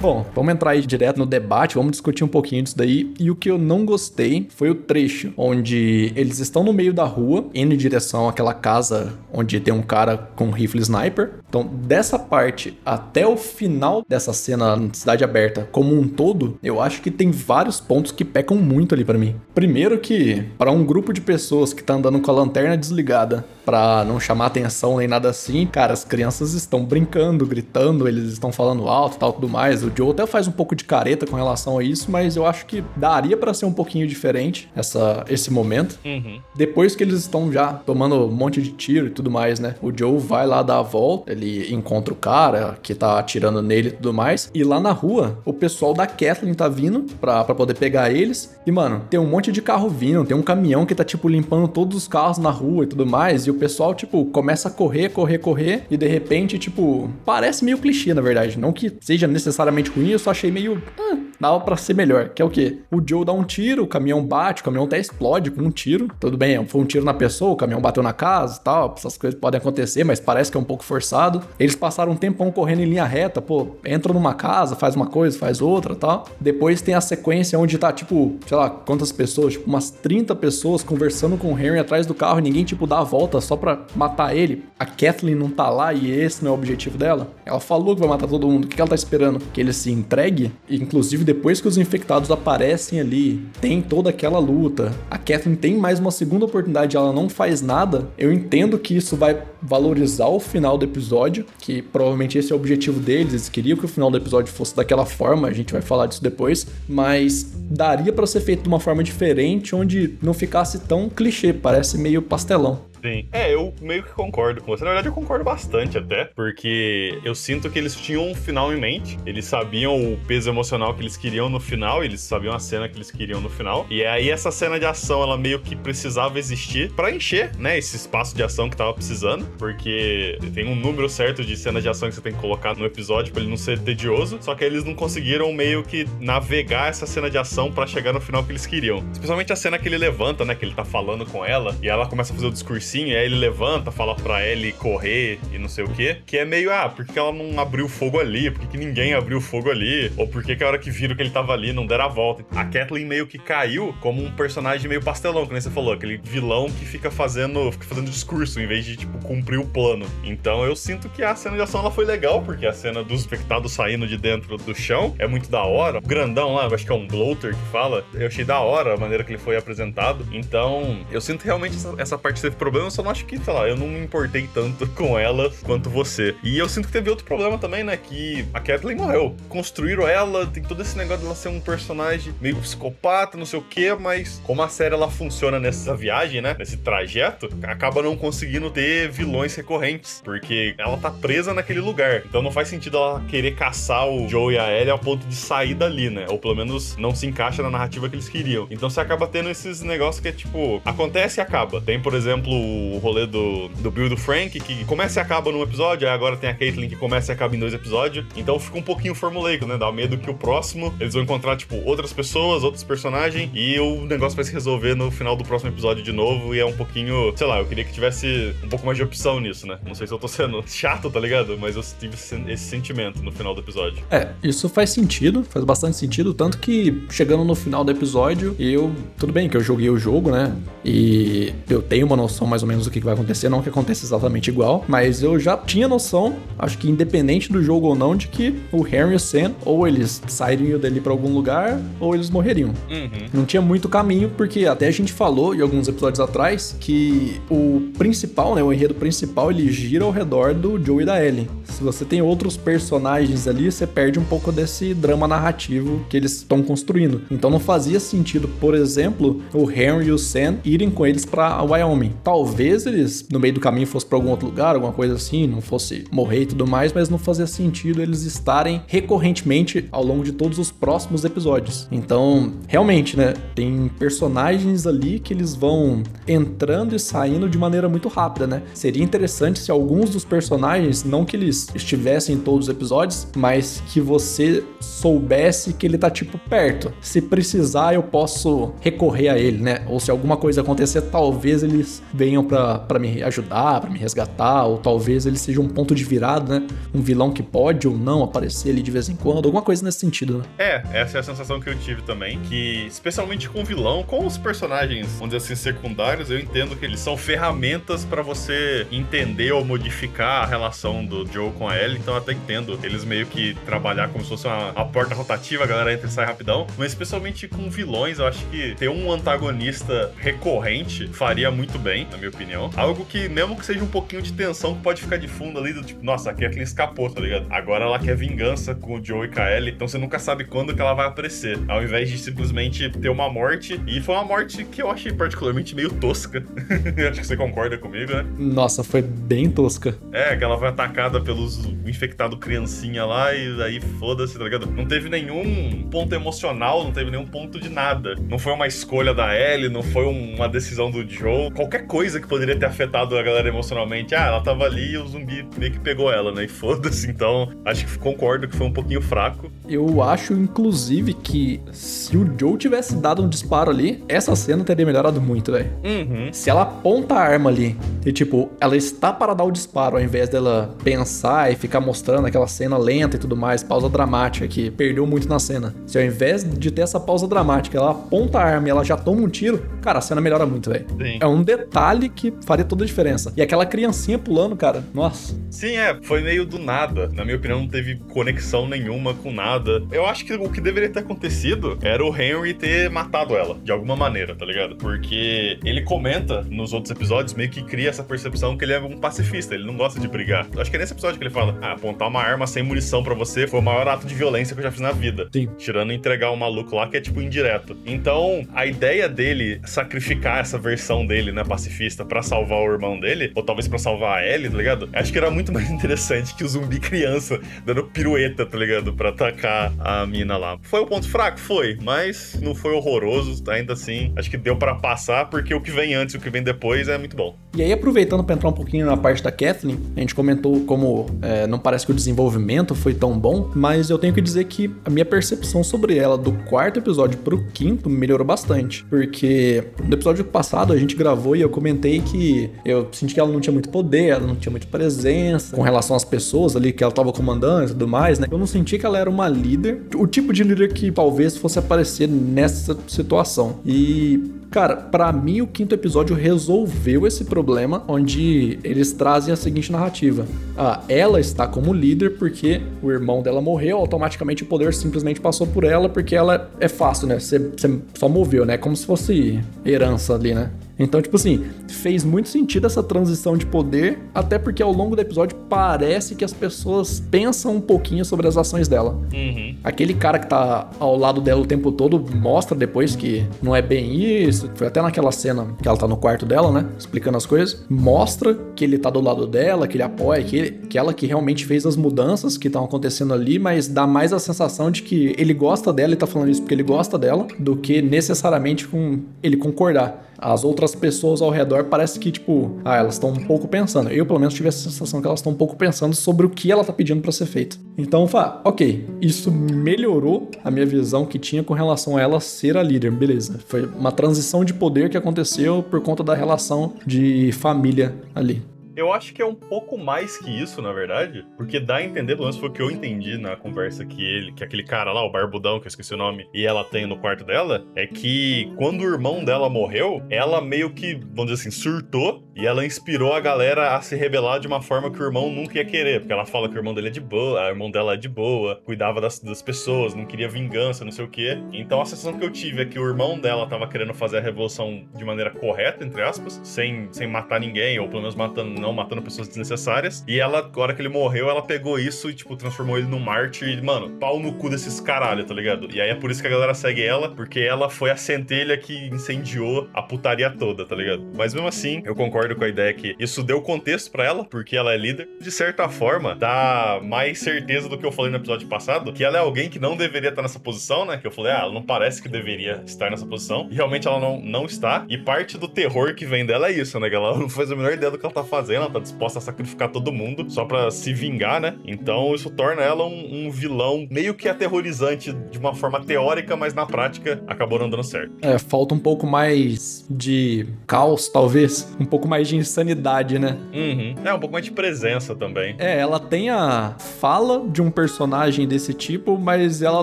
Bom, 0.01 0.25
vamos 0.33 0.55
entrar 0.55 0.71
aí 0.71 0.87
direto 0.87 1.19
no 1.19 1.27
debate, 1.27 1.75
vamos 1.75 1.91
discutir 1.91 2.23
um 2.23 2.29
pouquinho 2.29 2.63
disso 2.63 2.79
daí. 2.79 3.13
E 3.19 3.33
o 3.33 3.35
que 3.35 3.51
eu 3.51 3.59
não 3.59 3.85
gostei 3.85 4.47
foi 4.55 4.71
o 4.71 4.75
trecho 4.75 5.33
onde 5.37 6.13
eles 6.15 6.39
estão 6.39 6.63
no 6.63 6.73
meio 6.73 6.95
da 6.95 7.05
rua, 7.05 7.47
indo 7.53 7.75
em 7.75 7.77
direção 7.77 8.29
àquela 8.29 8.55
casa 8.55 9.19
onde 9.33 9.59
tem 9.59 9.75
um 9.75 9.83
cara 9.83 10.17
com 10.37 10.51
rifle 10.51 10.81
sniper. 10.81 11.41
Então, 11.49 11.67
dessa 11.67 12.17
parte 12.17 12.79
até 12.87 13.27
o 13.27 13.37
final 13.37 14.05
dessa 14.09 14.33
cena 14.33 14.77
na 14.77 14.95
cidade 14.95 15.25
aberta 15.25 15.69
como 15.73 15.99
um 15.99 16.07
todo, 16.07 16.57
eu 16.63 16.81
acho 16.81 17.03
que 17.03 17.11
tem 17.11 17.33
vários 17.33 17.81
pontos 17.81 18.13
que 18.13 18.25
pecam 18.25 18.57
muito 18.57 18.95
ali 18.95 19.05
para 19.05 19.19
mim. 19.19 19.35
Primeiro 19.53 19.99
que 19.99 20.45
para 20.57 20.71
um 20.71 20.85
grupo 20.85 21.13
de 21.13 21.21
pessoas 21.21 21.73
que 21.73 21.83
tá 21.83 21.95
andando 21.95 22.21
com 22.21 22.31
a 22.31 22.35
lanterna 22.35 22.77
desligada, 22.77 23.45
para 23.65 24.03
não 24.05 24.19
chamar 24.19 24.47
atenção 24.47 24.97
nem 24.97 25.07
nada 25.07 25.29
assim, 25.29 25.67
cara, 25.67 25.93
as 25.93 26.03
crianças 26.03 26.55
estão 26.55 26.83
brincando, 26.83 27.45
gritando, 27.45 28.09
eles 28.09 28.33
estão 28.33 28.51
falando 28.51 28.89
alto, 28.89 29.19
tal, 29.19 29.33
tudo 29.35 29.47
mais. 29.47 29.83
O 29.89 29.93
Joe 29.97 30.11
até 30.11 30.27
faz 30.27 30.47
um 30.47 30.53
pouco 30.53 30.75
de 30.75 30.85
careta 30.85 31.27
com 31.27 31.37
relação 31.37 31.79
a 31.79 31.83
isso, 31.83 32.11
mas 32.11 32.37
eu 32.37 32.47
acho 32.47 32.67
que 32.67 32.85
daria 32.97 33.37
para 33.37 33.55
ser 33.55 33.65
um 33.65 33.73
pouquinho 33.73 34.07
diferente 34.07 34.69
essa, 34.77 35.25
esse 35.29 35.51
momento. 35.51 35.99
Uhum. 36.05 36.41
Depois 36.55 36.95
que 36.95 37.03
eles 37.03 37.21
estão 37.21 37.51
já 37.51 37.73
tomando 37.73 38.27
um 38.27 38.31
monte 38.31 38.61
de 38.61 38.71
tiro 38.73 39.07
e 39.07 39.11
tudo 39.11 39.31
mais, 39.31 39.59
né? 39.59 39.75
O 39.81 39.91
Joe 39.97 40.19
vai 40.19 40.47
lá 40.47 40.63
dar 40.63 40.79
a 40.79 40.83
volta, 40.83 41.33
ele 41.33 41.73
encontra 41.73 42.13
o 42.13 42.17
cara 42.17 42.79
que 42.83 42.95
tá 42.95 43.19
atirando 43.19 43.63
nele 43.63 43.89
e 43.89 43.93
tudo 43.93 44.13
mais. 44.13 44.51
E 44.55 44.63
lá 44.63 44.79
na 44.81 44.93
rua, 44.93 45.39
o 45.45 45.53
pessoal 45.53 45.95
da 45.95 46.07
Kathleen 46.07 46.55
tá 46.55 46.69
vindo 46.69 47.05
pra, 47.21 47.45
pra 47.45 47.55
poder 47.55 47.75
pegar 47.75 48.11
eles. 48.11 48.59
E, 48.67 48.71
mano, 48.71 49.03
tem 49.09 49.19
um 49.19 49.27
monte 49.27 49.51
de 49.51 49.63
carro 49.63 49.89
vindo, 49.89 50.25
tem 50.25 50.37
um 50.37 50.43
caminhão 50.43 50.85
que 50.85 50.95
tá, 50.95 51.05
tipo, 51.05 51.29
limpando 51.29 51.69
todos 51.69 51.97
os 51.97 52.09
carros 52.09 52.39
na 52.39 52.51
rua 52.51 52.85
e 52.85 52.87
tudo 52.87 53.07
mais. 53.07 53.47
E 53.47 53.51
o 53.51 53.55
pessoal, 53.55 53.95
tipo, 53.95 54.27
começa 54.27 54.69
a 54.69 54.71
correr, 54.71 55.09
correr, 55.11 55.39
correr. 55.39 55.85
E 55.91 55.97
de 55.97 56.07
repente, 56.07 56.59
tipo, 56.59 57.11
parece 57.25 57.65
meio 57.65 57.79
clichê, 57.79 58.13
na 58.13 58.21
verdade. 58.21 58.59
Não 58.59 58.73
que 58.73 58.93
seja 59.01 59.27
necessariamente 59.27 59.78
necessariamente 59.79 59.91
ruim, 59.91 60.11
eu 60.11 60.19
só 60.19 60.31
achei 60.31 60.51
meio. 60.51 60.83
Ah, 60.99 61.17
dava 61.41 61.61
pra 61.61 61.77
ser 61.77 61.95
melhor. 61.95 62.31
Que 62.31 62.43
é 62.43 62.45
o 62.45 62.51
quê? 62.51 62.79
O 62.91 63.01
Joe 63.05 63.25
dá 63.25 63.33
um 63.33 63.45
tiro, 63.45 63.85
o 63.85 63.87
caminhão 63.87 64.25
bate, 64.25 64.63
o 64.63 64.65
caminhão 64.65 64.85
até 64.85 64.99
explode 64.99 65.51
com 65.51 65.63
um 65.63 65.71
tiro. 65.71 66.09
Tudo 66.19 66.37
bem, 66.37 66.65
foi 66.67 66.81
um 66.81 66.85
tiro 66.85 67.05
na 67.05 67.15
pessoa, 67.15 67.53
o 67.53 67.57
caminhão 67.57 67.81
bateu 67.81 68.03
na 68.03 68.13
casa 68.13 68.59
e 68.61 68.65
tal. 68.65 68.95
Essas 68.97 69.17
coisas 69.17 69.39
podem 69.39 69.59
acontecer, 69.59 70.05
mas 70.05 70.21
parece 70.21 70.51
que 70.51 70.57
é 70.57 70.61
um 70.61 70.65
pouco 70.65 70.85
forçado. 70.85 71.43
Eles 71.59 71.75
passaram 71.75 72.13
um 72.13 72.17
tempão 72.17 72.51
correndo 72.51 72.81
em 72.81 72.87
linha 72.87 73.05
reta, 73.05 73.41
pô, 73.41 73.69
entra 73.85 74.13
numa 74.13 74.35
casa, 74.35 74.75
faz 74.77 74.97
uma 74.97 75.07
coisa, 75.07 75.39
faz 75.39 75.61
outra 75.61 75.95
tal. 75.95 76.27
Depois 76.41 76.83
tem 76.83 76.95
a 76.95 77.01
sequência 77.01 77.59
onde 77.59 77.79
tá, 77.79 77.93
tipo, 77.93 78.37
sei 78.47 78.57
lá, 78.57 78.71
quantas 78.71 79.13
pessoas, 79.13 79.55
tipo, 79.55 79.69
umas 79.69 79.91
30 79.91 80.35
pessoas 80.37 80.83
conversando 80.83 81.37
com 81.37 81.53
o 81.53 81.59
Henry 81.59 81.79
atrás 81.79 82.07
do 82.07 82.15
carro 82.15 82.39
e 82.41 82.43
ninguém, 82.43 82.65
tipo, 82.65 82.87
dá 82.87 82.99
a 82.99 83.05
volta 83.05 83.41
só 83.41 83.57
pra 83.57 83.81
matar 83.95 84.35
ele. 84.37 84.65
A 84.79 84.87
Kathleen 84.87 85.35
não 85.35 85.51
tá 85.51 85.69
lá 85.71 85.93
e 85.93 86.11
esse 86.11 86.43
não 86.43 86.51
é 86.51 86.55
o 86.55 86.59
objetivo 86.59 86.99
dela. 86.99 87.29
Ela 87.45 87.61
falou 87.61 87.95
que 87.95 88.01
vai 88.01 88.09
matar 88.09 88.27
todo 88.27 88.47
mundo. 88.47 88.65
O 88.65 88.69
que 88.69 88.81
ela 88.81 88.89
tá 88.89 88.95
esperando? 88.95 89.39
Que 89.53 89.61
ele 89.61 89.68
se 89.73 89.91
entregue? 89.91 90.53
Inclusive, 90.69 91.25
depois 91.25 91.61
que 91.61 91.69
os 91.69 91.79
infectados 91.79 92.31
aparecem 92.31 93.01
ali, 93.01 93.43
tem 93.61 93.81
toda 93.81 94.11
aquela 94.11 94.39
luta. 94.39 94.95
A 95.11 95.19
Kathleen 95.19 95.57
tem 95.57 95.77
mais 95.77 95.99
uma 95.99 96.11
segunda 96.11 96.45
oportunidade, 96.45 96.97
ela 96.97 97.13
não 97.13 97.29
faz 97.29 97.63
nada. 97.63 98.09
Eu 98.17 98.33
entendo 98.33 98.79
que 98.79 98.97
isso 98.97 99.17
vai 99.17 99.43
valorizar 99.61 100.29
o 100.29 100.41
final 100.41 100.79
do 100.79 100.85
episódio, 100.85 101.45
que 101.61 101.83
provavelmente 101.83 102.39
esse 102.39 102.53
é 102.53 102.55
o 102.55 102.59
objetivo 102.59 103.01
deles. 103.01 103.33
Eles 103.33 103.49
queriam 103.49 103.77
que 103.77 103.85
o 103.85 103.89
final 103.89 104.11
do 104.11 104.17
episódio 104.17 104.53
fosse 104.53 104.75
daquela 104.75 105.05
forma, 105.05 105.49
a 105.49 105.53
gente 105.53 105.73
vai 105.73 105.83
falar 105.83 106.07
disso 106.07 106.23
depois, 106.23 106.67
mas 106.89 107.53
daria 107.71 108.13
para 108.13 108.27
ser 108.27 108.41
feito 108.41 108.63
de 108.63 108.69
uma 108.69 108.81
forma 108.81 109.03
diferente, 109.03 109.75
onde 109.75 110.15
não 110.23 110.33
ficasse 110.33 110.81
tão 110.81 111.09
clichê, 111.09 111.53
parece 111.53 111.99
meio 111.99 112.23
pastelão. 112.23 112.88
Sim. 113.03 113.29
É, 113.33 113.53
eu 113.53 113.75
meio 113.81 114.03
que 114.03 114.11
concordo 114.11 114.61
com 114.61 114.77
você. 114.77 114.85
Na 114.85 114.91
verdade, 114.91 115.09
eu 115.09 115.13
concordo 115.13 115.45
bastante 115.45 115.99
até, 115.99 116.25
porque 116.25 117.19
eu 117.25 117.35
sinto 117.35 117.71
que 117.71 117.79
eles 117.79 117.95
tinham 117.95 118.31
um 118.31 118.35
final 118.35 118.73
em 118.73 118.81
mente. 118.81 119.19
Eles 119.25 119.45
sabiam 119.45 120.13
o 120.13 120.17
peso 120.27 120.51
emocional 120.51 120.95
que 120.95 121.03
eles 121.03 121.17
queriam 121.17 121.49
no 121.49 121.61
final, 121.61 122.05
eles 122.05 122.21
sabiam 122.21 122.55
a 122.55 122.59
cena 122.59 122.89
que 122.89 122.97
eles 122.97 123.11
queriam 123.11 123.41
no 123.41 123.49
final. 123.49 123.87
E 123.91 124.05
aí 124.05 124.31
essa 124.31 124.51
cena 124.51 124.79
de 124.79 124.87
ação, 124.87 125.23
ela 125.23 125.37
meio 125.37 125.61
que 125.61 125.77
precisava 125.77 126.39
existir 126.39 126.91
para 126.93 127.11
encher, 127.11 127.55
né, 127.57 127.79
esse 127.79 127.97
espaço 127.97 128.35
de 128.35 128.43
ação 128.43 128.69
que 128.69 128.77
tava 128.77 128.93
precisando, 128.93 129.45
porque 129.59 130.39
tem 130.55 130.67
um 130.67 130.75
número 130.75 131.09
certo 131.09 131.45
de 131.45 131.57
cenas 131.57 131.83
de 131.83 131.89
ação 131.89 132.09
que 132.09 132.15
você 132.15 132.21
tem 132.21 132.33
que 132.33 132.41
colocar 132.41 132.77
no 132.77 132.85
episódio 132.85 133.33
para 133.33 133.43
ele 133.43 133.51
não 133.51 133.57
ser 133.57 133.79
tedioso. 133.79 134.39
Só 134.41 134.55
que 134.55 134.65
eles 134.65 134.85
não 134.85 134.95
conseguiram 134.95 135.53
meio 135.53 135.83
que 135.83 136.07
navegar 136.21 136.89
essa 136.89 137.07
cena 137.07 137.31
de 137.31 137.39
ação 137.39 137.71
para 137.73 137.87
chegar 137.87 138.13
no 138.13 138.21
final 138.21 138.45
que 138.45 138.53
eles 138.53 138.67
queriam. 138.67 139.05
Especialmente 139.13 139.53
a 139.53 139.57
cena 139.57 139.79
que 139.79 139.89
ele 139.89 139.99
levanta, 139.99 140.45
né, 140.45 140.55
que 140.55 140.65
ele 140.65 140.75
tá 140.75 140.85
falando 140.85 141.25
com 141.27 141.45
ela 141.45 141.77
e 141.83 141.89
ela 141.89 142.07
começa 142.07 142.33
a 142.33 142.37
fazer 142.37 142.47
o 142.47 142.51
discursinho 142.89 143.09
e 143.09 143.17
aí 143.17 143.27
ele 143.27 143.37
levanta, 143.37 143.91
fala 143.91 144.15
pra 144.15 144.45
ele 144.47 144.73
correr 144.73 145.39
e 145.53 145.59
não 145.59 145.69
sei 145.69 145.85
o 145.85 145.89
que, 145.89 146.15
que 146.27 146.39
é 146.39 146.45
meio, 146.45 146.73
ah, 146.73 146.89
por 146.89 147.05
que 147.05 147.19
ela 147.19 147.33
não 147.33 147.61
abriu 147.61 147.89
fogo 147.89 148.19
ali? 148.19 148.51
Por 148.51 148.61
que, 148.61 148.69
que 148.69 148.77
ninguém 148.79 149.13
abriu 149.13 149.41
fogo 149.41 149.71
ali? 149.71 150.11
Ou 150.17 150.27
por 150.27 150.43
que, 150.43 150.57
que 150.57 150.65
a 150.65 150.67
hora 150.67 150.79
que 150.79 150.91
viram 150.91 151.15
que 151.15 151.23
ele 151.23 151.31
tava 151.31 151.53
ali 151.53 151.73
não 151.73 151.87
deram 151.87 152.07
a 152.07 152.09
volta? 152.09 152.45
A 152.55 152.65
Kathleen 152.65 153.05
meio 153.05 153.27
que 153.27 153.39
caiu 153.39 153.95
como 154.01 154.23
um 154.23 154.31
personagem 154.33 154.89
meio 154.89 155.03
pastelão, 155.03 155.47
que 155.47 155.53
nem 155.53 155.61
você 155.61 155.71
falou, 155.71 155.93
aquele 155.93 156.19
vilão 156.23 156.71
que 156.71 156.85
fica 156.85 157.11
fazendo, 157.11 157.71
fica 157.73 157.85
fazendo 157.85 158.11
discurso 158.11 158.61
em 158.61 158.67
vez 158.67 158.85
de, 158.85 158.97
tipo, 158.97 159.19
cumprir 159.19 159.59
o 159.59 159.67
plano. 159.67 160.07
Então 160.25 160.65
eu 160.65 160.75
sinto 160.75 161.09
que 161.09 161.23
a 161.23 161.35
cena 161.35 161.57
de 161.57 161.63
ação 161.63 161.81
ela 161.81 161.91
foi 161.91 162.05
legal, 162.05 162.43
porque 162.43 162.67
a 162.67 162.73
cena 162.73 163.03
dos 163.05 163.25
infectados 163.25 163.73
saindo 163.73 164.07
de 164.07 164.17
dentro 164.17 164.57
do 164.57 164.75
chão 164.75 165.15
é 165.19 165.27
muito 165.27 165.51
da 165.51 165.63
hora. 165.63 165.99
O 165.99 166.07
grandão 166.07 166.55
lá, 166.55 166.67
acho 166.67 166.85
que 166.85 166.93
é 166.93 166.95
um 166.95 167.07
bloater 167.07 167.55
que 167.55 167.71
fala, 167.71 168.05
eu 168.15 168.27
achei 168.27 168.45
da 168.45 168.61
hora 168.61 168.95
a 168.95 168.97
maneira 168.97 169.25
que 169.25 169.33
ele 169.33 169.39
foi 169.39 169.57
apresentado. 169.57 170.27
Então, 170.33 171.05
eu 171.11 171.21
sinto 171.21 171.43
realmente 171.43 171.77
essa, 171.77 171.95
essa 171.99 172.19
parte 172.19 172.41
teve 172.41 172.57
problema, 172.57 172.78
eu 172.83 172.91
só 172.91 173.03
não 173.03 173.11
acho 173.11 173.25
que, 173.25 173.39
sei 173.39 173.53
lá, 173.53 173.69
eu 173.69 173.77
não 173.77 173.87
me 173.87 174.01
importei 174.01 174.49
tanto 174.53 174.87
com 174.95 175.19
ela 175.19 175.51
quanto 175.65 175.91
você. 175.91 176.35
E 176.43 176.59
eu 176.59 176.69
sinto 176.69 176.87
que 176.87 176.93
teve 176.93 177.11
outro 177.11 177.25
problema 177.25 177.59
também, 177.59 177.85
né? 177.85 177.97
Que 177.97 178.47
a 178.53 178.61
Kathleen 178.61 178.97
morreu. 178.97 179.37
Construíram 179.49 180.07
ela, 180.07 180.47
tem 180.47 180.63
todo 180.63 180.83
esse 180.83 180.97
negócio 180.97 181.23
dela 181.23 181.35
ser 181.35 181.49
um 181.49 181.61
personagem 181.61 182.35
meio 182.41 182.57
psicopata, 182.57 183.37
não 183.37 183.47
sei 183.47 183.59
o 183.59 183.63
que, 183.63 183.93
mas 183.95 184.41
como 184.45 184.63
a 184.63 184.69
série 184.69 184.95
ela 184.95 185.11
funciona 185.11 185.59
nessa 185.59 185.95
viagem, 185.95 186.41
né? 186.41 186.57
Nesse 186.59 186.77
trajeto, 186.79 187.49
acaba 187.63 188.03
não 188.03 188.17
conseguindo 188.17 188.71
ter 188.71 189.09
vilões 189.11 189.55
recorrentes, 189.55 190.21
porque 190.25 190.75
ela 190.79 190.97
tá 190.97 191.11
presa 191.11 191.55
naquele 191.55 191.81
lugar. 191.81 192.23
Então 192.27 192.43
não 192.43 192.51
faz 192.51 192.69
sentido 192.69 192.97
ela 192.97 193.23
querer 193.29 193.55
caçar 193.55 194.09
o 194.09 194.29
Joe 194.29 194.55
e 194.55 194.59
a 194.59 194.71
Ellie 194.73 194.91
ao 194.91 194.99
ponto 194.99 195.27
de 195.27 195.35
sair 195.35 195.75
dali, 195.75 196.11
né? 196.11 196.27
Ou 196.29 196.39
pelo 196.39 196.55
menos 196.55 196.97
não 196.97 197.15
se 197.15 197.27
encaixa 197.27 197.63
na 197.63 197.71
narrativa 197.71 198.09
que 198.09 198.15
eles 198.15 198.29
queriam. 198.29 198.67
Então 198.71 198.89
você 198.89 199.01
acaba 199.01 199.27
tendo 199.27 199.51
esses 199.51 199.81
negócios 199.83 200.21
que 200.21 200.29
é 200.29 200.33
tipo, 200.33 200.81
acontece 200.85 201.41
e 201.41 201.43
acaba. 201.43 201.81
Tem, 201.81 202.01
por 202.01 202.15
exemplo, 202.15 202.53
o 202.95 202.99
rolê 202.99 203.27
do, 203.27 203.69
do 203.69 203.91
Bill 203.91 204.09
do 204.09 204.17
Frank, 204.17 204.59
que 204.61 204.85
começa 204.85 205.21
e 205.21 205.23
acaba 205.23 205.51
num 205.51 205.63
episódio, 205.63 206.07
aí 206.07 206.15
agora 206.15 206.37
tem 206.37 206.51
a 206.51 206.55
Caitlyn 206.55 206.89
que 206.89 206.97
começa 206.97 207.33
e 207.33 207.35
acaba 207.35 207.55
em 207.57 207.59
dois 207.59 207.75
episódios. 207.75 208.27
Então 208.37 208.59
fica 208.59 208.79
um 208.79 208.83
pouquinho 208.83 209.15
formulaico, 209.15 209.67
né? 209.67 209.77
Dá 209.77 209.91
medo 209.91 210.19
que 210.19 210.31
o 210.31 210.35
próximo 210.35 210.95
eles 211.01 211.15
vão 211.15 211.23
encontrar, 211.23 211.57
tipo, 211.57 211.77
outras 211.85 212.13
pessoas, 212.13 212.63
outros 212.63 212.85
personagens, 212.85 213.51
e 213.55 213.79
o 213.79 214.05
negócio 214.05 214.37
vai 214.37 214.45
se 214.45 214.53
resolver 214.53 214.95
no 214.95 215.11
final 215.11 215.37
do 215.37 215.45
próximo 215.45 215.71
episódio 215.71 216.03
de 216.03 216.13
novo. 216.13 216.55
E 216.55 216.61
é 216.61 216.67
um 216.67 216.77
pouquinho, 216.77 217.33
sei 217.37 217.47
lá, 217.47 217.59
eu 217.59 217.67
queria 217.67 217.85
que 217.85 217.93
tivesse 217.93 218.55
um 218.63 218.69
pouco 218.69 218.85
mais 218.85 218.97
de 218.97 219.03
opção 219.03 219.41
nisso, 219.41 219.67
né? 219.67 219.79
Não 219.87 219.95
sei 219.95 220.07
se 220.07 220.13
eu 220.13 220.19
tô 220.19 220.29
sendo 220.29 220.63
chato, 220.69 221.11
tá 221.11 221.21
ligado? 221.21 221.57
Mas 221.59 221.77
eu 221.77 221.83
tive 221.99 222.15
esse 222.15 222.65
sentimento 222.65 223.23
no 223.23 223.33
final 223.33 223.55
do 223.55 223.61
episódio. 223.61 224.03
É, 224.11 224.29
isso 224.43 224.69
faz 224.69 224.91
sentido, 224.91 225.45
faz 225.45 225.65
bastante 225.65 225.97
sentido, 225.97 226.35
tanto 226.35 226.59
que 226.59 227.03
chegando 227.11 227.45
no 227.45 227.55
final 227.55 227.85
do 227.85 227.91
episódio, 227.91 228.55
eu. 228.59 228.93
Tudo 229.17 229.33
bem 229.33 229.49
que 229.49 229.57
eu 229.57 229.61
joguei 229.61 229.91
o 229.91 229.99
jogo, 229.99 230.31
né? 230.31 230.55
E 230.85 231.53
eu 231.69 231.83
tenho 231.83 232.07
uma 232.07 232.17
noção 232.17 232.47
mais 232.47 232.58
ou 232.63 232.69
menos 232.69 232.85
do 232.85 232.91
que 232.91 233.01
vai 233.01 233.15
acontecer, 233.15 233.49
não 233.49 233.63
que 233.63 233.69
aconteça 233.69 234.05
exatamente 234.05 234.49
igual, 234.49 234.85
mas 234.89 235.23
eu 235.23 235.39
já 235.39 235.57
tinha 235.57 235.89
noção, 235.89 236.37
acho 236.59 236.79
que 236.79 236.89
independente 236.89 237.53
do 237.53 237.63
jogo 237.63 237.89
ou 237.89 237.95
não, 237.95 238.17
de 238.17 238.29
que 238.29 238.55
o 238.73 238.83
Harry 238.83 239.13
e 239.13 239.17
o 239.17 239.21
Sam, 239.21 239.53
ou 239.65 239.87
eles 239.87 240.23
sairiam 240.27 240.79
dali 240.79 241.01
para 241.01 241.13
algum 241.13 241.33
lugar, 241.33 241.81
ou 242.01 242.15
eles 242.15 242.31
morreriam. 242.31 242.71
Uhum. 242.91 243.29
Não 243.33 243.45
tinha 243.45 243.63
muito 243.63 243.89
caminho, 243.89 244.31
porque 244.37 244.67
até 244.67 244.87
a 244.87 244.91
gente 244.91 245.13
falou 245.13 245.55
em 245.55 245.61
alguns 245.61 245.89
episódios 245.89 246.21
atrás 246.21 246.77
que 246.81 247.41
o 247.51 247.91
principal, 247.97 248.55
né, 248.55 248.63
o 248.63 248.73
enredo 248.73 248.95
principal, 248.95 249.51
ele 249.51 249.71
gira 249.71 250.05
ao 250.05 250.11
redor 250.11 250.55
do 250.55 250.83
Joe 250.83 251.03
e 251.03 251.07
da 251.07 251.25
Ellie. 251.25 251.49
Se 251.65 251.83
você 251.83 252.05
tem 252.05 252.21
outros 252.21 252.57
personagens 252.57 253.47
ali, 253.47 253.71
você 253.71 253.87
perde 253.87 254.19
um 254.19 254.25
pouco 254.25 254.51
desse 254.51 254.95
drama 254.95 255.29
narrativo 255.29 256.05
que 256.09 256.17
eles 256.17 256.37
estão 256.37 256.63
construindo. 256.63 257.23
Então 257.31 257.51
não 257.51 257.61
fazia 257.61 258.01
sentido, 258.01 258.49
por 258.61 258.75
exemplo, 258.75 259.41
o 259.53 259.71
Henry 259.71 260.07
e 260.07 260.13
o 260.13 260.19
Sam 260.19 260.57
irem 260.65 260.91
com 260.91 261.07
eles 261.07 261.25
para 261.25 261.63
Wyoming. 261.63 262.13
Talvez 262.25 262.48
eles 262.87 263.27
no 263.31 263.39
meio 263.39 263.55
do 263.55 263.61
caminho 263.61 263.87
fossem 263.87 264.09
para 264.09 264.19
algum 264.19 264.31
outro 264.31 264.47
lugar, 264.47 264.75
alguma 264.75 264.93
coisa 264.93 265.15
assim, 265.15 265.47
não 265.47 265.61
fosse 265.61 266.05
morrer 266.11 266.43
e 266.43 266.47
tudo 266.47 266.67
mais, 266.67 266.93
mas 266.93 267.09
não 267.09 267.19
fazia 267.19 267.47
sentido 267.47 268.03
eles 268.03 268.23
estarem 268.23 268.83
recorrentemente 268.87 269.87
ao 269.91 270.05
longo 270.05 270.25
de 270.25 270.33
todos 270.33 270.59
os 270.59 270.71
próximos 270.71 271.25
episódios. 271.25 271.89
Então, 271.91 272.53
realmente, 272.67 273.17
né, 273.17 273.35
tem 273.55 273.91
personagens 273.99 274.87
ali 274.87 275.19
que 275.19 275.33
eles 275.33 275.55
vão 275.55 276.03
entrando 276.27 276.95
e 276.95 276.99
saindo 276.99 277.49
de 277.49 277.59
maneira 277.59 277.89
muito 277.89 278.09
rápida, 278.09 278.47
né? 278.47 278.63
Seria 278.75 279.03
interessante 279.03 279.59
se 279.59 279.71
alguns 279.71 280.11
dos 280.11 280.25
personagens, 280.25 281.05
não 281.05 281.25
que 281.25 281.37
eles 281.37 281.69
estivessem 281.75 282.37
em 282.37 282.39
todos 282.39 282.69
os 282.69 282.75
episódios, 282.75 283.27
mas 283.37 283.83
que 283.89 284.01
você 284.01 284.65
soubesse 284.81 285.73
que 285.73 285.87
ele 285.87 285.99
tá 285.99 286.11
tipo 286.11 286.39
perto. 286.39 286.93
Se 287.01 287.21
precisar, 287.21 287.95
eu 287.95 288.03
posso 288.03 288.73
recorrer 288.81 289.29
a 289.29 289.39
ele, 289.39 289.59
né? 289.59 289.85
Ou 289.89 290.01
se 290.01 290.11
alguma 290.11 290.37
coisa 290.37 290.61
acontecer, 290.61 291.03
talvez 291.03 291.63
eles 291.63 292.03
venham 292.13 292.38
para 292.45 292.99
me 292.99 293.23
ajudar, 293.23 293.81
para 293.81 293.91
me 293.91 293.99
resgatar, 293.99 294.65
ou 294.65 294.79
talvez 294.79 295.27
ele 295.27 295.39
seja 295.39 295.61
um 295.61 295.69
ponto 295.69 295.95
de 295.95 296.05
virada, 296.05 296.61
né? 296.61 296.67
Um 296.95 297.01
vilão 297.01 297.33
que 297.33 297.43
pode 297.43 297.87
ou 297.87 297.97
não 297.97 298.23
aparecer 298.23 298.71
ali 298.71 298.83
de 298.83 298.91
vez 298.91 299.09
em 299.09 299.17
quando, 299.17 299.47
alguma 299.47 299.63
coisa 299.63 299.85
nesse 299.85 299.99
sentido, 299.99 300.39
né? 300.39 300.45
É, 300.59 301.01
essa 301.01 301.19
é 301.19 301.21
a 301.21 301.23
sensação 301.23 301.61
que 301.61 301.69
eu 301.69 301.79
tive 301.79 302.03
também, 302.03 302.39
que 302.41 302.87
especialmente 302.87 303.49
com 303.49 303.61
o 303.61 303.65
vilão, 303.65 304.03
com 304.03 304.27
os 304.27 304.39
personagens, 304.39 305.07
vamos 305.19 305.35
dizer 305.35 305.39
assim, 305.39 305.55
secundários, 305.55 306.31
eu 306.31 306.39
entendo 306.39 306.77
que 306.77 306.85
eles 306.85 307.01
são 307.01 307.17
ferramentas 307.17 308.05
para 308.05 308.23
você 308.23 308.87
entender 308.91 309.53
ou 309.53 309.65
modificar 309.65 310.45
a 310.45 310.47
relação 310.47 311.05
do 311.05 311.27
Joe 311.27 311.51
com 311.53 311.69
a 311.69 311.77
Ellie, 311.77 311.99
então 311.99 312.15
eu 312.15 312.19
até 312.19 312.33
entendo 312.33 312.79
eles 312.83 313.05
meio 313.05 313.27
que 313.27 313.55
trabalhar 313.67 314.09
como 314.09 314.23
se 314.23 314.31
fosse 314.31 314.47
uma, 314.47 314.73
uma 314.73 314.87
porta 314.87 315.15
rotativa, 315.15 315.65
a 315.65 315.67
galera 315.67 315.93
entra 315.93 316.07
e 316.07 316.11
sai 316.11 316.27
rapidão, 316.27 316.67
mas 316.77 316.89
especialmente 316.89 317.49
com 317.49 317.69
vilões, 317.71 318.19
eu 318.19 318.27
acho 318.27 318.45
que 318.47 318.75
ter 318.77 318.89
um 318.89 319.13
antagonista 319.13 320.13
recorrente 320.19 321.09
faria 321.09 321.51
muito 321.51 321.79
bem, 321.79 322.07
na 322.11 322.17
minha 322.17 322.28
opinião. 322.29 322.71
Algo 322.77 323.05
que, 323.05 323.29
mesmo 323.29 323.57
que 323.57 323.65
seja 323.65 323.83
um 323.83 323.89
pouquinho 323.89 324.23
de 324.23 324.33
tensão, 324.33 324.75
pode 324.77 325.01
ficar 325.01 325.17
de 325.17 325.29
fundo 325.29 325.59
ali, 325.59 325.73
do 325.73 325.83
tipo, 325.83 326.05
nossa, 326.05 326.31
a 326.31 326.35
Kathleen 326.35 326.63
escapou, 326.63 327.11
tá 327.11 327.21
ligado? 327.21 327.47
Agora 327.51 327.85
ela 327.85 327.99
quer 327.99 328.17
vingança 328.17 328.75
com 328.75 328.99
o 328.99 329.05
Joe 329.05 329.27
e 329.27 329.31
com 329.31 329.41
a 329.41 329.51
Ellie, 329.51 329.73
então 329.73 329.87
você 329.87 329.99
nunca 329.99 330.19
sabe 330.19 330.45
quando 330.45 330.75
que 330.75 330.81
ela 330.81 330.95
vai 330.95 331.07
aparecer. 331.07 331.59
Ao 331.69 331.83
invés 331.83 332.11
de 332.11 332.19
simplesmente 332.19 332.91
ter 332.91 333.09
uma 333.09 333.29
morte, 333.29 333.81
e 333.87 334.01
foi 334.01 334.15
uma 334.15 334.25
morte 334.25 334.65
que 334.65 334.83
eu 334.83 334.91
achei 334.91 335.13
particularmente 335.13 335.75
meio 335.75 335.91
tosca. 335.91 336.45
acho 337.11 337.21
que 337.21 337.27
você 337.27 337.37
concorda 337.37 337.79
comigo, 337.79 338.13
né? 338.13 338.25
Nossa, 338.39 338.83
foi 338.83 339.03
bem 339.03 339.51
tosca. 339.51 339.97
É, 340.13 340.37
que 340.37 340.45
ela 340.45 340.59
foi 340.59 340.69
atacada 340.69 341.21
pelos 341.21 341.65
infectado 341.87 342.37
criancinha 342.37 343.05
lá 343.05 343.35
e 343.35 343.63
aí 343.63 343.81
foda-se, 343.99 344.39
tá 344.39 344.45
ligado? 344.45 344.67
Não 344.67 344.87
teve 344.87 345.09
nenhum 345.09 345.89
ponto 345.91 346.15
emocional, 346.15 346.85
não 346.85 346.93
teve 346.93 347.11
nenhum 347.11 347.27
ponto 347.27 347.61
de 347.61 347.69
nada. 347.69 348.15
Não 348.29 348.39
foi 348.39 348.53
uma 348.53 348.67
escolha 348.67 349.15
da 349.15 349.35
Ellie, 349.35 349.69
não 349.69 349.83
foi 349.83 350.05
uma 350.05 350.49
decisão 350.49 350.91
do 350.91 351.09
Joe. 351.09 351.51
Qualquer 351.53 351.87
coisa 351.87 352.18
que 352.21 352.29
poderia 352.29 352.59
ter 352.59 352.67
afetado 352.67 353.17
a 353.17 353.23
galera 353.23 353.49
emocionalmente. 353.49 354.15
Ah, 354.15 354.27
ela 354.27 354.41
tava 354.41 354.65
ali 354.65 354.93
e 354.93 354.99
o 354.99 355.07
zumbi 355.07 355.47
meio 355.57 355.73
que 355.73 355.81
pegou 355.81 356.13
ela, 356.13 356.33
né? 356.33 356.45
E 356.45 356.49
foda-se. 356.49 357.11
Então, 357.11 357.51
acho 357.65 357.87
que 357.87 357.99
concordo 357.99 358.49
que 358.49 358.57
foi 358.57 358.67
um 358.67 358.73
pouquinho 358.73 359.01
fraco. 359.01 359.51
Eu 359.69 360.03
acho, 360.03 360.33
inclusive, 360.33 361.15
que 361.15 361.61
se 361.73 362.17
o 362.17 362.29
Joe 362.39 362.57
tivesse 362.57 362.97
dado 362.97 363.23
um 363.23 363.29
disparo 363.29 363.71
ali, 363.71 364.03
essa 364.09 364.35
cena 364.37 364.65
teria 364.65 364.87
melhorado 364.87 365.21
muito, 365.21 365.53
velho. 365.53 365.71
Uhum. 365.85 366.33
Se 366.33 366.51
ela 366.51 366.63
aponta 366.63 367.15
a 367.15 367.21
arma 367.21 367.51
ali 367.51 367.77
e, 368.05 368.13
tipo, 368.13 368.51
ela 368.61 368.77
está 368.77 369.13
para 369.13 369.35
dar 369.35 369.45
o 369.45 369.51
disparo 369.51 369.97
ao 369.97 370.03
invés 370.03 370.29
dela 370.29 370.75
pensar 370.83 371.53
e 371.53 371.57
ficar 371.57 371.81
mostrando 371.81 372.27
aquela 372.27 372.47
cena 372.47 372.79
lenta 372.79 373.17
e 373.17 373.19
tudo 373.19 373.37
mais, 373.37 373.63
pausa 373.63 373.89
dramática, 373.89 374.47
que 374.47 374.71
perdeu 374.71 375.07
muito 375.07 375.29
na 375.29 375.39
cena. 375.39 375.75
Se 375.87 375.99
ao 375.99 376.05
invés 376.05 376.45
de 376.45 376.71
ter 376.71 376.83
essa 376.83 377.01
pausa 377.01 377.27
dramática, 377.27 377.77
ela 377.77 377.91
aponta 377.91 378.39
a 378.39 378.43
arma 378.43 378.69
e 378.69 378.71
ela 378.71 378.85
já 378.85 378.97
toma 378.97 379.23
um 379.23 379.29
tiro, 379.29 379.63
cara, 379.83 379.99
a 379.99 380.03
cena 380.03 380.21
melhora 380.21 380.47
muito, 380.47 380.71
velho. 380.71 380.87
É 381.21 381.27
um 381.27 381.43
detalhe 381.43 381.98
que 382.07 382.35
faria 382.45 382.67
toda 382.67 382.85
a 382.85 382.87
diferença. 382.87 383.33
E 383.35 383.41
aquela 383.41 383.65
criancinha 383.65 384.19
pulando, 384.19 384.55
cara, 384.55 384.85
nossa. 384.93 385.35
Sim, 385.51 385.77
é, 385.77 385.99
foi 386.03 386.21
meio 386.21 386.45
do 386.45 386.59
nada. 386.59 387.09
Na 387.15 387.25
minha 387.25 387.39
opinião, 387.39 387.61
não 387.61 387.69
teve 387.69 387.97
conexão 388.11 388.69
nenhuma 388.69 389.15
com 389.15 389.33
nada. 389.33 389.83
Eu 389.91 390.05
acho 390.05 390.27
que 390.27 390.35
o 390.35 390.51
que 390.51 390.61
deveria 390.61 390.91
ter 390.91 390.99
acontecido 390.99 391.79
era 391.83 392.05
o 392.05 392.15
Henry 392.15 392.53
ter 392.53 392.91
matado 392.91 393.35
ela, 393.35 393.59
de 393.65 393.73
alguma 393.73 393.97
maneira, 393.97 394.35
tá 394.35 394.45
ligado? 394.45 394.77
Porque 394.77 395.59
ele 395.65 395.83
comenta 395.83 396.43
nos 396.43 396.75
outros 396.75 396.91
episódios, 396.91 397.33
meio 397.33 397.49
que 397.49 397.63
cria 397.63 397.89
essa 397.89 398.03
percepção 398.03 398.57
que 398.57 398.65
ele 398.65 398.73
é 398.75 398.81
um 398.81 398.99
pacifista, 398.99 399.55
ele 399.55 399.65
não 399.65 399.77
gosta 399.77 399.99
de 399.99 400.09
brigar. 400.09 400.47
Acho 400.59 400.71
que 400.71 400.77
é 400.77 400.81
nesse 400.81 400.93
episódio 400.93 401.19
que 401.19 401.25
ele 401.25 401.33
fala: 401.33 401.57
ah, 401.63 401.73
apontar 401.73 402.09
uma 402.09 402.21
arma 402.21 402.47
sem 402.47 402.63
munição 402.63 403.03
para 403.03 403.15
você 403.15 403.47
foi 403.47 403.61
o 403.61 403.63
maior 403.63 403.89
ato 403.89 404.07
de 404.07 404.15
violência 404.15 404.55
que 404.55 404.61
eu 404.61 404.65
já 404.65 404.71
fiz 404.71 404.81
na 404.81 404.93
vida. 404.93 405.29
Sim. 405.33 405.49
Tirando 405.57 405.93
entregar 405.93 406.31
o 406.31 406.37
maluco 406.37 406.77
lá 406.77 406.89
que 406.89 406.97
é 406.97 407.01
tipo 407.01 407.23
indireto. 407.23 407.77
Então, 407.87 408.47
a 408.55 408.67
ideia 408.67 409.09
dele 409.09 409.61
sacrificar 409.65 410.41
essa 410.41 410.59
versão 410.59 411.07
dele, 411.07 411.33
né, 411.33 411.45
pacifista, 411.45 411.88
para 411.97 412.23
salvar 412.23 412.59
o 412.59 412.73
irmão 412.73 412.99
dele, 412.99 413.33
ou 413.35 413.43
talvez 413.43 413.69
para 413.69 413.79
salvar 413.79 414.19
a 414.19 414.27
Ellie, 414.27 414.51
tá 414.51 414.57
ligado? 414.57 414.89
Acho 414.93 415.13
que 415.13 415.19
era 415.19 415.31
muito 415.31 415.53
mais 415.53 415.71
interessante 415.71 416.35
que 416.35 416.45
o 416.45 416.49
zumbi 416.49 416.81
criança 416.81 417.41
dando 417.65 417.85
pirueta, 417.85 418.45
tá 418.47 418.57
ligado? 418.57 418.93
Pra 418.93 419.11
atacar 419.11 419.73
a 419.79 420.07
mina 420.07 420.37
lá. 420.37 420.59
Foi 420.63 420.81
o 420.81 420.87
ponto 420.87 421.09
fraco? 421.09 421.39
Foi, 421.39 421.79
mas 421.83 422.39
não 422.43 422.55
foi 422.55 422.73
horroroso, 422.73 423.43
ainda 423.51 423.73
assim. 423.73 424.13
Acho 424.17 424.31
que 424.31 424.37
deu 424.37 424.57
para 424.57 424.75
passar, 424.75 425.27
porque 425.31 425.55
o 425.55 425.61
que 425.61 425.71
vem 425.71 425.95
antes 425.95 426.15
e 426.15 426.19
o 426.19 426.21
que 426.21 426.31
vem 426.31 426.43
depois 426.43 426.89
é 426.89 426.99
muito 426.99 427.17
bom. 427.17 427.37
E 427.57 427.63
aí, 427.63 427.73
aproveitando 427.73 428.23
pra 428.23 428.35
entrar 428.35 428.49
um 428.49 428.53
pouquinho 428.53 428.87
na 428.87 428.97
parte 428.97 429.23
da 429.23 429.33
Kathleen, 429.33 429.79
a 429.97 430.01
gente 430.01 430.15
comentou 430.15 430.61
como 430.65 431.07
é, 431.23 431.47
não 431.47 431.59
parece 431.59 431.87
que 431.87 431.93
o 431.93 431.95
desenvolvimento 431.95 432.75
foi 432.75 432.95
tão 432.95 433.19
bom, 433.19 433.51
mas 433.55 433.91
eu 433.91 433.99
tenho 433.99 434.13
que 434.13 434.21
dizer 434.21 434.45
que 434.45 434.71
a 434.85 434.91
minha 434.91 435.05
percepção 435.05 435.65
sobre 435.65 435.97
ela 435.97 436.17
do 436.17 436.33
quarto 436.45 436.79
episódio 436.79 437.19
pro 437.19 437.45
quinto 437.49 437.89
melhorou 437.89 438.27
bastante. 438.27 438.85
Porque 438.85 439.65
no 439.83 439.95
episódio 439.95 440.25
passado 440.25 440.73
a 440.73 440.77
gente 440.77 440.95
gravou 440.95 441.35
e 441.35 441.41
eu 441.41 441.49
comentei 441.49 441.78
que 442.03 442.51
eu 442.65 442.89
senti 442.93 443.15
que 443.15 443.21
ela 443.21 443.31
não 443.31 443.41
tinha 443.41 443.53
muito 443.53 443.69
poder, 443.69 444.09
ela 444.09 444.27
não 444.27 444.37
tinha 444.37 444.51
muita 444.51 444.67
presença 444.67 445.57
com 445.57 445.63
relação 445.63 445.97
às 445.97 446.05
pessoas 446.05 446.57
ali 446.57 446.73
que 446.73 446.83
ela 446.83 446.93
tava 446.93 447.13
comandando 447.13 447.65
e 447.65 447.69
tudo 447.69 447.89
mais, 447.89 448.19
né? 448.19 448.27
Eu 448.31 448.39
não 448.39 448.47
senti 448.47 448.79
que 448.79 448.87
ela 448.87 448.99
era 448.99 449.09
uma 449.09 449.29
líder, 449.29 449.83
o 449.95 450.07
tipo 450.07 450.33
de 450.33 450.43
líder 450.43 450.73
que 450.73 450.91
talvez 450.91 451.37
fosse 451.37 451.59
aparecer 451.59 452.09
nessa 452.09 452.77
situação. 452.87 453.61
E 453.65 454.39
Cara, 454.51 454.77
para 454.77 455.13
mim 455.13 455.43
o 455.43 455.47
quinto 455.47 455.75
episódio 455.75 456.17
resolveu 456.17 457.07
esse 457.07 457.25
problema, 457.25 457.85
onde 457.87 458.59
eles 458.65 458.93
trazem 458.93 459.33
a 459.33 459.37
seguinte 459.37 459.71
narrativa: 459.71 460.27
ah, 460.57 460.83
ela 460.89 461.21
está 461.21 461.47
como 461.47 461.73
líder 461.73 462.17
porque 462.17 462.63
o 462.83 462.91
irmão 462.91 463.23
dela 463.23 463.41
morreu, 463.43 463.77
automaticamente 463.77 464.43
o 464.43 464.47
poder 464.47 464.73
simplesmente 464.73 465.21
passou 465.21 465.47
por 465.47 465.65
ela 465.65 465.89
porque 465.89 466.17
ela 466.17 466.51
é 466.59 466.69
fácil, 466.69 467.07
né? 467.07 467.19
Você 467.19 467.53
só 467.95 468.09
moveu, 468.09 468.47
né? 468.47 468.57
Como 468.57 468.75
se 468.75 468.87
fosse 468.87 469.41
herança 469.65 470.15
ali, 470.15 470.35
né? 470.35 470.51
Então, 470.79 471.03
tipo 471.03 471.17
assim, 471.17 471.45
fez 471.69 472.05
muito 472.05 472.29
sentido 472.29 472.67
essa 472.67 472.83
transição 472.83 473.37
de 473.37 473.45
poder, 473.45 473.99
até 474.15 474.39
porque 474.39 474.63
ao 474.63 474.73
longo 474.73 474.95
do 474.95 475.03
episódio 475.03 475.37
parece 475.49 476.15
que 476.15 476.25
as 476.25 476.33
pessoas 476.33 477.01
pensam 477.01 477.57
um 477.57 477.61
pouquinho 477.61 478.05
sobre 478.05 478.29
as 478.29 478.37
ações 478.37 478.69
dela. 478.69 478.99
Uhum. 479.13 479.57
Aquele 479.65 479.95
cara 479.95 480.19
que 480.19 480.27
tá 480.27 480.71
ao 480.79 480.97
lado 480.97 481.21
dela 481.21 481.41
o 481.41 481.47
tempo 481.47 481.73
todo 481.73 482.05
mostra 482.15 482.57
depois 482.57 482.95
que 482.95 483.25
não 483.43 483.55
é 483.55 483.63
bem 483.63 484.01
isso. 484.27 484.51
Foi 484.55 484.67
até 484.67 484.81
naquela 484.81 485.11
cena 485.11 485.47
que 485.61 485.69
ela 485.69 485.77
tá 485.77 485.89
no 485.89 485.97
quarto 485.97 486.25
dela, 486.25 486.53
né? 486.53 486.67
Explicando 486.79 487.17
as 487.17 487.27
coisas. 487.27 487.65
Mostra 487.69 488.35
que 488.55 488.65
ele 488.65 488.79
tá 488.79 488.91
do 488.91 489.01
lado 489.01 489.27
dela, 489.27 489.67
que 489.67 489.77
ele 489.77 489.83
apoia, 489.83 490.23
que, 490.23 490.37
ele, 490.37 490.51
que 490.69 490.79
ela 490.79 490.95
que 490.95 491.07
realmente 491.07 491.45
fez 491.45 491.67
as 491.67 491.77
mudanças 491.77 492.37
que 492.37 492.47
estão 492.47 492.65
acontecendo 492.65 493.13
ali, 493.13 493.39
mas 493.39 493.69
dá 493.69 493.87
mais 493.87 494.13
a 494.13 494.19
sensação 494.19 494.71
de 494.71 494.83
que 494.83 495.15
ele 495.19 495.35
gosta 495.35 495.73
dela 495.73 495.93
e 495.93 495.97
tá 495.97 496.07
falando 496.07 496.31
isso 496.31 496.41
porque 496.43 496.55
ele 496.55 496.63
gosta 496.63 496.99
dela, 496.99 497.27
do 497.39 497.57
que 497.57 497.83
necessariamente 497.83 498.67
com 498.67 499.01
ele 499.23 499.37
concordar. 499.37 500.08
As 500.19 500.43
outras 500.43 500.75
pessoas 500.75 501.23
ao 501.23 501.31
redor 501.31 501.65
parece 501.65 501.99
que, 501.99 502.11
tipo, 502.11 502.59
ah, 502.65 502.77
elas 502.77 502.95
estão 502.95 503.11
um 503.11 503.27
pouco 503.27 503.47
pensando. 503.47 503.91
Eu, 503.91 504.05
pelo 504.05 504.19
menos, 504.19 504.35
tive 504.35 504.49
a 504.49 504.53
sensação 504.53 505.01
que 505.01 505.07
elas 505.07 505.21
estão 505.21 505.33
um 505.33 505.37
pouco 505.37 505.57
pensando 505.57 505.95
sobre 505.95 506.27
o 506.27 506.31
que 506.31 506.51
ela 506.51 506.65
tá 506.65 506.73
pedindo 506.73 507.01
para 507.01 507.13
ser 507.13 507.27
feito. 507.27 507.59
Então, 507.77 508.07
fá, 508.09 508.41
ok, 508.45 508.85
isso 509.01 509.31
melhorou 509.31 510.29
a 510.43 510.51
minha 510.51 510.67
visão 510.67 511.07
que 511.07 511.19
tinha 511.19 511.45
com 511.45 511.55
relação 511.55 511.97
a 511.97 512.01
ela 512.01 512.19
ser 512.19 512.57
a 512.57 512.63
líder, 512.63 512.91
beleza. 512.91 513.39
Foi 513.47 513.65
uma 513.67 513.93
transição 513.93 514.45
de 514.45 514.53
poder 514.53 514.91
que 514.91 514.97
aconteceu 514.97 515.63
por 515.63 515.81
conta 515.81 516.03
da 516.03 516.15
relação 516.15 516.75
de 516.85 517.31
família 517.33 517.95
ali. 518.15 518.43
Eu 518.79 518.93
acho 518.93 519.13
que 519.13 519.21
é 519.21 519.27
um 519.27 519.35
pouco 519.35 519.77
mais 519.77 520.19
que 520.19 520.31
isso, 520.31 520.63
na 520.63 520.73
verdade, 520.73 521.27
porque 521.37 521.59
dá 521.59 521.79
a 521.79 521.83
entender, 521.83 522.15
pelo 522.15 522.29
menos 522.29 522.37
foi 522.37 522.49
o 522.49 522.53
que 522.53 522.63
eu 522.63 522.71
entendi 522.71 523.19
na 523.19 523.35
conversa 523.35 523.85
que 523.85 524.01
ele, 524.01 524.33
que 524.33 524.45
aquele 524.45 524.63
cara 524.63 524.93
lá, 524.93 525.03
o 525.05 525.11
barbudão, 525.11 525.59
que 525.59 525.67
eu 525.67 525.69
esqueci 525.69 525.95
o 525.95 525.97
nome, 525.97 526.29
e 526.33 526.47
ela 526.47 526.63
tem 526.63 526.87
no 526.87 526.97
quarto 526.97 527.25
dela, 527.25 527.67
é 527.75 527.89
que 527.89 528.53
quando 528.57 528.83
o 528.83 528.85
irmão 528.85 529.25
dela 529.25 529.51
morreu, 529.51 530.01
ela 530.09 530.41
meio 530.41 530.71
que, 530.71 530.95
vamos 530.95 531.33
dizer 531.33 531.49
assim, 531.49 531.51
surtou 531.51 532.23
e 532.37 532.47
ela 532.47 532.65
inspirou 532.65 533.15
a 533.15 533.19
galera 533.19 533.75
a 533.75 533.81
se 533.81 533.97
rebelar 533.97 534.39
de 534.39 534.47
uma 534.47 534.63
forma 534.63 534.93
que 534.93 535.03
o 535.03 535.05
irmão 535.05 535.29
nunca 535.29 535.59
ia 535.59 535.65
querer, 535.65 535.99
porque 535.99 536.13
ela 536.13 536.25
fala 536.25 536.49
que 536.49 536.55
o 536.55 536.59
irmão 536.61 536.73
dele 536.73 536.87
é 536.87 536.93
de 536.93 537.01
boa, 537.01 537.43
o 537.47 537.49
irmão 537.49 537.73
dela 537.73 537.95
é 537.95 537.97
de 537.97 538.09
boa, 538.09 538.63
cuidava 538.65 539.01
das, 539.01 539.19
das 539.19 539.43
pessoas, 539.43 539.93
não 539.93 540.07
queria 540.07 540.29
vingança, 540.29 540.85
não 540.85 540.93
sei 540.93 541.05
o 541.05 541.09
quê. 541.09 541.37
Então 541.53 541.81
a 541.81 541.85
sensação 541.85 542.17
que 542.17 542.25
eu 542.25 542.31
tive 542.31 542.63
é 542.63 542.65
que 542.65 542.79
o 542.79 542.87
irmão 542.87 543.19
dela 543.19 543.49
tava 543.49 543.67
querendo 543.67 543.93
fazer 543.93 544.19
a 544.19 544.21
revolução 544.21 544.87
de 544.97 545.05
maneira 545.05 545.33
correta, 545.33 545.85
entre 545.85 546.01
aspas, 546.01 546.41
sem, 546.45 546.87
sem 546.93 547.09
matar 547.09 547.41
ninguém, 547.41 547.81
ou 547.81 547.89
pelo 547.89 548.03
menos 548.03 548.15
matando 548.15 548.68
não 548.69 548.75
matando 548.75 549.03
pessoas 549.03 549.29
desnecessárias. 549.29 550.05
E 550.07 550.21
ela, 550.21 550.39
agora 550.39 550.75
que 550.75 550.83
ele 550.83 550.89
morreu, 550.89 551.29
ela 551.31 551.43
pegou 551.43 551.79
isso 551.79 552.11
e, 552.11 552.15
tipo, 552.15 552.37
transformou 552.37 552.79
ele 552.79 552.87
num 552.87 552.99
mártir. 552.99 553.49
E, 553.49 553.63
mano, 553.63 553.91
pau 553.99 554.21
no 554.21 554.35
cu 554.35 554.51
desses 554.51 554.81
caralho, 554.81 555.25
tá 555.25 555.35
ligado? 555.35 555.69
E 555.75 555.81
aí 555.81 555.91
é 555.91 555.95
por 555.95 556.11
isso 556.11 556.21
que 556.21 556.27
a 556.27 556.31
galera 556.31 556.55
segue 556.55 556.85
ela, 556.85 557.09
porque 557.11 557.41
ela 557.41 557.71
foi 557.71 557.91
a 557.91 557.97
centelha 557.97 558.57
que 558.57 558.89
incendiou 558.89 559.69
a 559.73 559.83
putaria 559.83 560.31
toda, 560.31 560.65
tá 560.67 560.77
ligado? 560.77 561.03
Mas 561.17 561.33
mesmo 561.33 561.49
assim, 561.49 561.83
eu 561.85 561.95
concordo 561.95 562.37
com 562.37 562.45
a 562.45 562.49
ideia 562.49 562.73
que 562.75 562.95
isso 562.99 563.23
deu 563.23 563.41
contexto 563.41 563.91
para 563.91 564.05
ela, 564.05 564.25
porque 564.25 564.57
ela 564.57 564.73
é 564.73 564.77
líder. 564.77 565.09
De 565.21 565.31
certa 565.31 565.69
forma, 565.69 566.15
dá 566.15 566.81
mais 566.83 567.19
certeza 567.19 567.69
do 567.69 567.79
que 567.79 567.87
eu 567.87 567.93
falei 567.93 568.11
no 568.11 568.19
episódio 568.19 568.47
passado, 568.49 568.93
que 568.93 569.03
ela 569.03 569.17
é 569.17 569.21
alguém 569.21 569.49
que 569.49 569.59
não 569.59 569.77
deveria 569.77 570.11
estar 570.11 570.23
nessa 570.23 570.39
posição, 570.39 570.85
né? 570.85 570.99
Que 570.99 571.07
eu 571.07 571.11
falei, 571.11 571.33
ah, 571.33 571.41
ela 571.41 571.53
não 571.53 571.63
parece 571.63 572.03
que 572.03 572.09
deveria 572.09 572.63
estar 572.67 572.91
nessa 572.91 573.07
posição. 573.07 573.49
E 573.51 573.55
realmente 573.55 573.89
ela 573.89 573.99
não, 573.99 574.21
não 574.21 574.45
está. 574.45 574.85
E 574.89 574.99
parte 574.99 575.39
do 575.39 575.49
terror 575.49 575.95
que 575.95 576.05
vem 576.05 576.27
dela 576.27 576.49
é 576.49 576.53
isso, 576.53 576.79
né? 576.79 576.89
Que 576.89 576.97
ela 576.97 577.17
não 577.17 577.29
faz 577.29 577.51
a 577.51 577.57
menor 577.57 577.73
ideia 577.73 577.91
do 577.91 577.99
que 577.99 578.05
ela 578.05 578.15
tá 578.15 578.25
fazendo 578.25 578.58
ela 578.59 578.71
tá 578.71 578.79
disposta 578.79 579.19
a 579.19 579.23
sacrificar 579.23 579.71
todo 579.71 579.93
mundo 579.93 580.31
só 580.31 580.45
para 580.45 580.71
se 580.71 580.93
vingar, 580.93 581.41
né? 581.41 581.57
Então 581.65 582.15
isso 582.15 582.31
torna 582.31 582.63
ela 582.63 582.85
um, 582.85 583.27
um, 583.27 583.31
vilão 583.31 583.87
meio 583.91 584.15
que 584.15 584.29
aterrorizante 584.29 585.13
de 585.13 585.39
uma 585.39 585.55
forma 585.55 585.81
teórica, 585.85 586.37
mas 586.37 586.55
na 586.55 586.67
prática 586.67 587.23
acabou 587.27 587.59
não 587.59 587.71
dando 587.71 587.85
certo. 587.85 588.13
É, 588.23 588.39
falta 588.39 588.75
um 588.75 588.79
pouco 588.79 589.07
mais 589.07 589.87
de 589.91 590.47
caos, 590.67 591.09
talvez. 591.09 591.75
Um 591.81 591.85
pouco 591.85 592.09
mais 592.09 592.29
de 592.29 592.37
insanidade, 592.37 593.19
né? 593.19 593.37
Uhum. 593.53 593.95
É, 594.05 594.13
um 594.13 594.19
pouco 594.19 594.33
mais 594.33 594.45
de 594.45 594.51
presença 594.51 595.15
também. 595.15 595.55
É, 595.59 595.79
ela 595.79 596.01
tem 596.01 596.31
a 596.31 596.75
fala 597.01 597.47
de 597.49 597.63
um 597.63 597.71
personagem 597.71 598.47
desse 598.47 598.75
tipo, 598.75 599.19
mas 599.19 599.63
ela 599.63 599.83